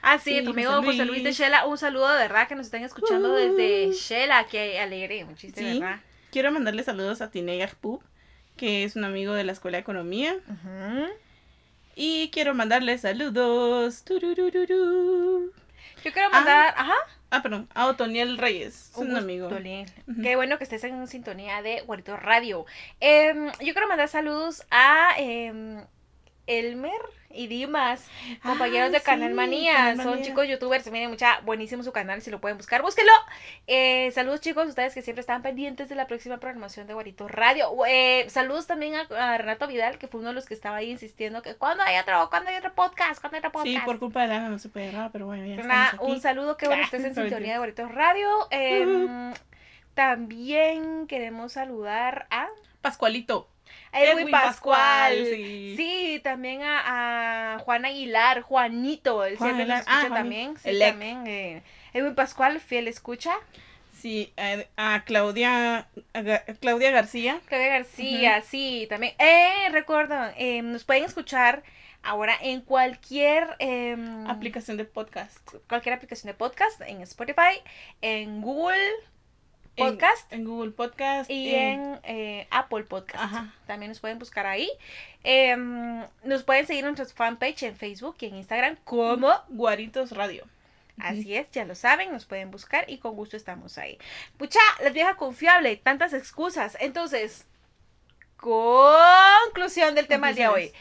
Ah, 0.02 0.20
sí, 0.20 0.40
Sí, 0.40 0.44
tu 0.44 0.52
amigo 0.52 0.72
José 0.72 0.86
José 0.86 1.06
Luis 1.06 1.18
de 1.24 1.30
Luis. 1.30 1.38
Shela, 1.38 1.66
un 1.66 1.78
saludo 1.78 2.10
de 2.12 2.20
verdad 2.20 2.48
que 2.48 2.56
nos 2.56 2.66
están 2.68 2.84
escuchando 2.84 3.32
Uh. 3.32 3.36
desde 3.36 3.92
Shela, 3.94 4.46
que 4.46 4.80
alegre, 4.80 5.24
un 5.24 5.36
chiste, 5.36 5.62
Sí. 5.62 5.80
¿verdad? 5.80 6.00
Quiero 6.32 6.52
mandarle 6.52 6.84
saludos 6.84 7.22
a 7.22 7.30
Tiney 7.32 7.66
Pub, 7.80 8.04
que 8.58 8.84
es 8.84 8.96
un 8.96 9.04
amigo 9.04 9.34
de 9.34 9.44
la 9.44 9.52
Escuela 9.52 9.78
de 9.78 9.82
Economía. 9.82 10.36
Ujú. 10.48 11.08
Y 11.96 12.30
quiero 12.32 12.54
mandarle 12.56 12.98
saludos. 12.98 14.04
tururururu. 14.04 15.52
Yo 16.04 16.12
quiero 16.12 16.30
mandar, 16.32 16.74
ajá, 16.78 16.96
Ah, 17.30 17.42
perdón, 17.42 17.68
a 17.74 17.88
Otoniel 17.88 18.38
Reyes, 18.38 18.92
es 18.92 18.98
un, 18.98 19.16
amigo. 19.16 19.48
Ujú. 19.48 20.22
Qué 20.22 20.36
bueno 20.36 20.60
que 20.60 20.66
estés 20.66 20.84
en 20.84 21.08
sintonía 21.08 21.64
de 21.64 21.82
Guarito 21.82 22.16
Radio. 22.16 22.66
Em, 23.00 23.48
yo 23.54 23.74
quiero 23.74 23.88
mandar 23.88 24.08
saludos 24.08 24.64
a 24.70 25.16
em, 25.18 25.84
Elmer 26.48 26.92
y 27.36 27.48
Dimas, 27.48 28.08
compañeros 28.44 28.90
Ah, 28.90 28.92
de 28.92 29.02
Canal 29.02 29.34
Manía. 29.34 29.74
Canal 29.74 29.98
Son 29.98 30.06
Manía. 30.12 30.24
chicos 30.26 30.48
youtubers, 30.48 30.92
miren, 30.92 31.10
mucha 31.10 31.40
buenísimo 31.42 31.82
su 31.82 31.92
canal, 31.92 32.22
si 32.22 32.30
lo 32.30 32.40
pueden 32.40 32.58
buscar, 32.58 32.84
búsquenlo. 32.84 33.12
Eh, 33.66 34.12
saludos 34.12 34.42
chicos, 34.42 34.68
ustedes 34.68 34.94
que 34.94 35.02
siempre 35.02 35.22
están 35.22 35.42
pendientes 35.42 35.90
de 35.90 35.96
la 35.96 36.06
próxima 36.06 36.38
programación 36.38 36.86
de 36.86 36.94
Guarito 36.94 37.28
Radio. 37.28 37.72
Eh, 37.88 38.26
saludos 38.30 38.68
también 38.68 38.94
a, 38.96 39.08
a 39.34 39.38
Renato 39.40 39.66
Vidal, 39.68 39.98
que 39.98 40.08
fue 40.08 40.20
uno 40.20 40.30
de 40.30 40.36
los 40.36 40.46
que 40.46 40.54
estaba 40.54 40.76
ahí 40.78 40.92
insistiendo 40.92 41.42
que 41.42 41.56
cuando 41.56 41.84
hay 41.84 41.98
otro, 41.98 42.30
cuando 42.30 42.52
hay 42.52 42.58
otro 42.58 42.74
podcast, 42.76 43.20
cuando 43.20 43.38
hay 43.38 43.40
otro 43.40 43.52
podcast. 43.52 43.68
Sí, 43.80 43.80
por 43.84 43.98
culpa 43.98 44.22
de 44.22 44.28
Lana 44.28 44.50
no 44.50 44.60
se 44.60 44.70
puede 44.70 44.92
grabar, 44.92 45.10
pero 45.12 45.26
bueno, 45.26 45.44
ya 45.46 45.60
Una- 45.64 45.88
aquí. 45.88 45.98
un 46.02 46.22
saludo, 46.22 46.56
que 46.58 46.68
bueno 46.68 46.84
estés 46.84 47.04
en 47.04 47.16
sintonía 47.16 47.54
de 47.54 47.60
Boritos 47.60 47.92
Radio. 47.92 48.30
Em, 48.52 49.34
También 49.96 51.08
queremos 51.08 51.54
saludar 51.54 52.28
a 52.30 52.48
Pascualito. 52.82 53.48
Edwin, 53.94 54.32
Pascual. 54.32 54.80
Pascual, 55.12 55.26
sí. 55.30 55.74
sí. 55.78 56.22
también 56.24 56.62
a, 56.64 57.56
a 57.56 57.60
Juan 57.60 57.86
Aguilar, 57.86 58.42
Juanito, 58.42 59.24
él 59.26 59.38
Juan 59.38 59.56
siempre 59.56 59.74
Aguilar. 59.74 59.80
escucha 59.82 60.08
Ah, 60.12 60.16
también. 60.16 60.58
Sí, 60.58 60.80
también. 60.80 61.28
eh, 61.28 61.64
Edwin 61.94 62.16
Pascual, 62.16 62.60
fiel 62.60 62.88
escucha. 62.88 63.34
Sí, 63.94 64.34
a, 64.36 64.96
a 64.96 65.04
Claudia, 65.06 65.88
a 66.14 66.24
Claudia 66.60 66.92
García. 66.92 67.40
Claudia 67.46 67.70
García, 67.70 68.42
sí, 68.42 68.86
también. 68.90 69.14
Eh, 69.18 69.70
recuerdo, 69.72 70.16
eh, 70.36 70.62
nos 70.62 70.84
pueden 70.84 71.06
escuchar 71.06 71.64
ahora 72.02 72.36
en 72.42 72.60
cualquier 72.62 73.56
em, 73.60 74.28
Aplicación 74.28 74.76
de 74.76 74.84
podcast. 74.84 75.38
cualquier 75.70 75.96
aplicación 75.96 76.28
de 76.32 76.34
podcast, 76.34 76.82
en 76.82 77.02
Spotify, 77.02 77.62
en 78.02 78.42
Google 78.42 78.76
Podcast 79.76 80.32
En, 80.32 80.46
Google 80.46 80.72
Podcast. 80.72 81.30
y 81.30 81.56
en 81.56 82.00
eh, 82.04 82.48
Apple 82.52 82.84
Podcast. 82.84 83.24
Ajá. 83.24 83.54
También 83.66 83.90
nos 83.90 84.00
pueden 84.00 84.20
buscar 84.20 84.46
ahí. 84.46 84.70
Em, 85.24 86.06
nos 86.24 86.44
pueden 86.44 86.68
seguir 86.68 86.86
en 86.86 86.96
nuestra 86.96 87.16
fanpage 87.16 87.64
en 87.64 87.76
Facebook 87.76 88.18
y 88.20 88.28
en 88.28 88.36
Instagram 88.36 88.78
como 88.84 89.32
Guaritos 89.50 90.12
Radio. 90.12 90.46
Así 91.00 91.36
es, 91.36 91.50
ya 91.52 91.66
lo 91.66 91.74
saben, 91.74 92.12
nos 92.12 92.26
pueden 92.26 92.52
buscar 92.52 92.88
y 92.88 93.00
con 93.00 93.16
gusto 93.16 93.36
estamos 93.36 93.80
ahí. 93.80 93.98
Pucha, 94.38 94.60
la 94.84 94.92
vieja 94.92 95.16
confiable, 95.16 95.76
tantas 95.76 96.14
excusas. 96.14 96.78
Entonces, 96.80 97.48
conclusión 98.38 99.96
del 99.96 100.08
tema 100.08 100.28
del 100.28 100.36
día 100.36 100.50
de 100.50 100.54
hoy. 100.54 100.74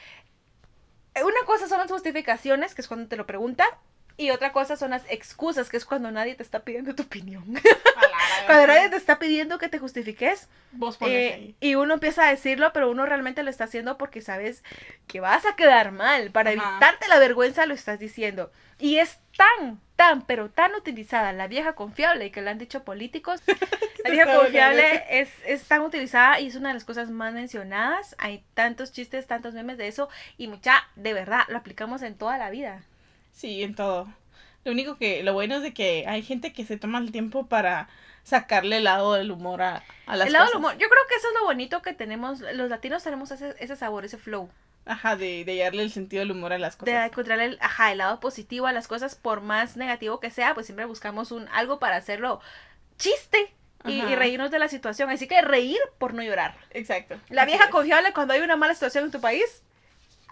Una 1.16 1.46
cosa 1.46 1.66
son 1.66 1.78
las 1.78 1.90
justificaciones, 1.90 2.74
que 2.74 2.82
es 2.82 2.88
cuando 2.88 3.08
te 3.08 3.16
lo 3.16 3.26
preguntan, 3.26 3.68
y 4.16 4.30
otra 4.30 4.52
cosa 4.52 4.76
son 4.76 4.90
las 4.90 5.04
excusas, 5.08 5.68
que 5.68 5.76
es 5.76 5.84
cuando 5.84 6.10
nadie 6.10 6.34
te 6.34 6.42
está 6.42 6.60
pidiendo 6.60 6.94
tu 6.94 7.02
opinión. 7.04 7.44
cuando 8.46 8.66
nadie 8.66 8.88
te 8.90 8.96
está 8.96 9.18
pidiendo 9.18 9.58
que 9.58 9.68
te 9.68 9.78
justifiques, 9.78 10.48
Vos 10.72 10.96
eh, 11.00 11.32
ahí. 11.34 11.56
y 11.60 11.74
uno 11.74 11.94
empieza 11.94 12.26
a 12.26 12.30
decirlo, 12.30 12.72
pero 12.72 12.90
uno 12.90 13.06
realmente 13.06 13.42
lo 13.42 13.50
está 13.50 13.64
haciendo 13.64 13.98
porque 13.98 14.20
sabes 14.20 14.62
que 15.06 15.20
vas 15.20 15.44
a 15.46 15.56
quedar 15.56 15.92
mal. 15.92 16.30
Para 16.30 16.50
Ajá. 16.50 16.70
evitarte 16.70 17.08
la 17.08 17.18
vergüenza 17.18 17.66
lo 17.66 17.74
estás 17.74 17.98
diciendo. 17.98 18.50
Y 18.78 18.98
es 18.98 19.18
tan, 19.36 19.80
tan, 19.96 20.22
pero 20.22 20.50
tan 20.50 20.74
utilizada 20.74 21.32
la 21.32 21.46
vieja 21.46 21.74
confiable 21.74 22.30
que 22.30 22.42
le 22.42 22.50
han 22.50 22.58
dicho 22.58 22.84
políticos. 22.84 23.40
La 24.04 24.10
vieja 24.10 24.36
confiable 24.36 25.04
es, 25.10 25.30
es 25.46 25.62
tan 25.68 25.82
utilizada 25.82 26.40
y 26.40 26.48
es 26.48 26.56
una 26.56 26.70
de 26.70 26.74
las 26.74 26.84
cosas 26.84 27.08
más 27.08 27.32
mencionadas. 27.32 28.16
Hay 28.18 28.42
tantos 28.54 28.90
chistes, 28.90 29.28
tantos 29.28 29.54
memes 29.54 29.78
de 29.78 29.86
eso. 29.86 30.08
Y 30.36 30.48
mucha, 30.48 30.88
de 30.96 31.14
verdad, 31.14 31.42
lo 31.46 31.58
aplicamos 31.58 32.02
en 32.02 32.16
toda 32.16 32.36
la 32.36 32.50
vida. 32.50 32.82
Sí, 33.32 33.62
en 33.62 33.74
todo. 33.74 34.06
Lo 34.64 34.72
único 34.72 34.96
que, 34.96 35.22
lo 35.22 35.32
bueno 35.32 35.56
es 35.56 35.62
de 35.62 35.74
que 35.74 36.04
hay 36.06 36.22
gente 36.22 36.52
que 36.52 36.64
se 36.64 36.76
toma 36.76 36.98
el 36.98 37.10
tiempo 37.10 37.46
para 37.46 37.88
sacarle 38.22 38.76
el 38.76 38.84
lado 38.84 39.14
del 39.14 39.32
humor 39.32 39.62
a, 39.62 39.82
a 40.06 40.16
las 40.16 40.28
el 40.28 40.32
lado 40.32 40.46
del 40.46 40.56
humor. 40.58 40.72
Yo 40.74 40.88
creo 40.88 41.02
que 41.08 41.16
eso 41.16 41.28
es 41.28 41.34
lo 41.34 41.44
bonito 41.44 41.82
que 41.82 41.92
tenemos. 41.92 42.40
Los 42.40 42.70
latinos 42.70 43.02
tenemos 43.02 43.30
ese, 43.32 43.54
ese 43.58 43.74
sabor, 43.76 44.04
ese 44.04 44.18
flow. 44.18 44.48
Ajá, 44.84 45.16
de, 45.16 45.44
de 45.44 45.58
darle 45.58 45.82
el 45.82 45.92
sentido 45.92 46.20
del 46.20 46.32
humor 46.32 46.52
a 46.52 46.58
las 46.58 46.76
de 46.78 46.84
cosas. 46.92 47.06
encontrar 47.06 47.40
el, 47.40 47.58
ajá, 47.60 47.92
el 47.92 47.98
lado 47.98 48.20
positivo 48.20 48.66
a 48.66 48.72
las 48.72 48.88
cosas, 48.88 49.14
por 49.14 49.40
más 49.40 49.76
negativo 49.76 50.20
que 50.20 50.30
sea, 50.30 50.54
pues 50.54 50.66
siempre 50.66 50.84
buscamos 50.86 51.30
un 51.32 51.48
algo 51.48 51.78
para 51.78 51.96
hacerlo 51.96 52.40
chiste 52.98 53.52
y, 53.84 54.00
y 54.00 54.14
reírnos 54.14 54.50
de 54.50 54.58
la 54.58 54.68
situación. 54.68 55.10
Así 55.10 55.26
que 55.26 55.40
reír 55.42 55.78
por 55.98 56.14
no 56.14 56.22
llorar. 56.22 56.56
Exacto. 56.70 57.16
La 57.28 57.44
vieja 57.44 57.70
confiable 57.70 58.12
cuando 58.12 58.34
hay 58.34 58.40
una 58.40 58.56
mala 58.56 58.74
situación 58.74 59.04
en 59.04 59.10
tu 59.10 59.20
país, 59.20 59.62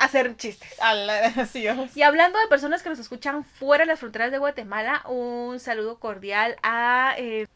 hacer 0.01 0.37
chistes. 0.37 0.77
La- 0.79 1.27
así 1.37 1.67
vamos. 1.67 1.97
Y 1.97 2.03
hablando 2.03 2.39
de 2.39 2.47
personas 2.49 2.83
que 2.83 2.89
nos 2.91 2.99
escuchan 2.99 3.45
fuera 3.45 3.85
de 3.85 3.89
las 3.89 4.01
fronteras 4.01 4.31
de 4.31 4.39
Guatemala, 4.39 5.03
un 5.07 5.61
saludo 5.61 5.99
cordial 5.99 6.57
a, 6.63 7.15
eh, 7.19 7.47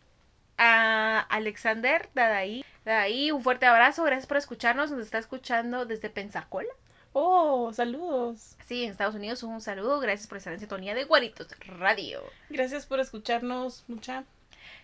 a 0.59 1.21
Alexander 1.31 2.09
Dadaí. 2.15 2.65
Dadaí, 2.85 3.31
un 3.31 3.43
fuerte 3.43 3.67
abrazo, 3.67 4.03
gracias 4.05 4.27
por 4.27 4.37
escucharnos. 4.37 4.91
Nos 4.91 5.01
está 5.01 5.19
escuchando 5.19 5.87
desde 5.87 6.11
Pensacola. 6.11 6.69
Oh, 7.17 7.73
saludos. 7.73 8.57
Sí, 8.67 8.85
en 8.85 8.91
Estados 8.91 9.15
Unidos 9.15 9.43
un 9.45 9.61
saludo, 9.61 10.01
gracias 10.01 10.27
por 10.27 10.39
estar 10.39 10.53
en 10.53 10.59
sintonía 10.59 10.95
de 10.95 11.05
Guaritos 11.05 11.47
Radio. 11.79 12.23
Gracias 12.51 12.87
por 12.87 12.99
escucharnos 12.99 13.85
mucha. 13.87 14.25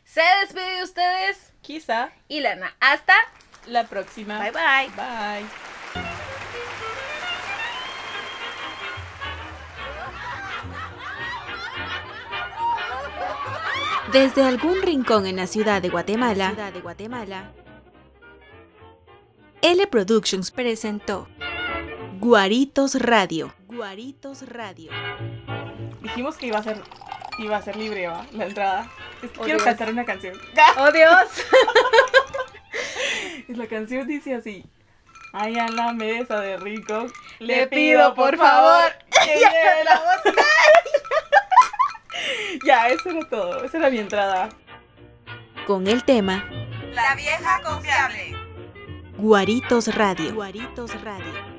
Se 0.04 0.22
despide 0.42 0.76
de 0.76 0.82
ustedes, 0.84 1.52
Quizá 1.60 2.10
Ilana. 2.28 2.74
Hasta. 2.80 3.14
la 3.66 3.84
próxima. 3.84 4.38
Bye 4.38 4.52
bye. 4.52 4.90
Bye. 4.96 6.29
Desde 14.12 14.42
algún 14.44 14.82
rincón 14.82 15.26
en 15.26 15.36
la 15.36 15.46
ciudad 15.46 15.80
de 15.82 15.88
Guatemala, 15.88 16.48
ciudad 16.50 16.72
de 16.72 16.80
Guatemala, 16.80 17.52
L 19.62 19.86
Productions 19.86 20.50
presentó 20.50 21.28
Guaritos 22.18 22.94
Radio. 23.00 23.54
Guaritos 23.66 24.42
Radio. 24.48 24.90
Dijimos 26.02 26.36
que 26.36 26.46
iba 26.46 26.58
a 26.58 26.62
ser 26.62 26.80
iba 27.38 27.56
a 27.56 27.62
ser 27.62 27.76
libre, 27.76 28.08
¿va? 28.08 28.26
La 28.32 28.46
entrada. 28.46 28.90
Es 29.22 29.30
que 29.30 29.38
Oh, 29.38 29.42
quiero 29.44 29.58
Dios. 29.58 29.62
cantar 29.64 29.90
una 29.90 30.04
canción. 30.04 30.34
¡Oh, 30.76 30.90
Dios! 30.90 31.46
Y 33.48 33.54
la 33.54 33.66
canción 33.66 34.06
dice 34.06 34.34
así. 34.34 34.64
Ahí 35.32 35.56
a 35.58 35.68
la 35.68 35.92
mesa 35.92 36.40
de 36.40 36.56
rico. 36.56 37.06
Le 37.38 37.66
pido, 37.68 38.14
por 38.14 38.36
favor, 38.36 38.92
que 39.24 39.34
lleve 39.36 39.84
la 39.84 39.94
vodka. 40.00 40.42
Ya, 42.64 42.88
eso 42.88 43.10
era 43.10 43.28
todo. 43.28 43.64
Esa 43.64 43.78
era 43.78 43.90
mi 43.90 43.98
entrada. 43.98 44.48
Con 45.66 45.86
el 45.86 46.04
tema 46.04 46.44
La 46.94 47.14
vieja 47.14 47.60
confiable. 47.62 48.34
Guaritos 49.18 49.94
Radio. 49.94 50.34
Guaritos 50.34 51.00
Radio. 51.02 51.49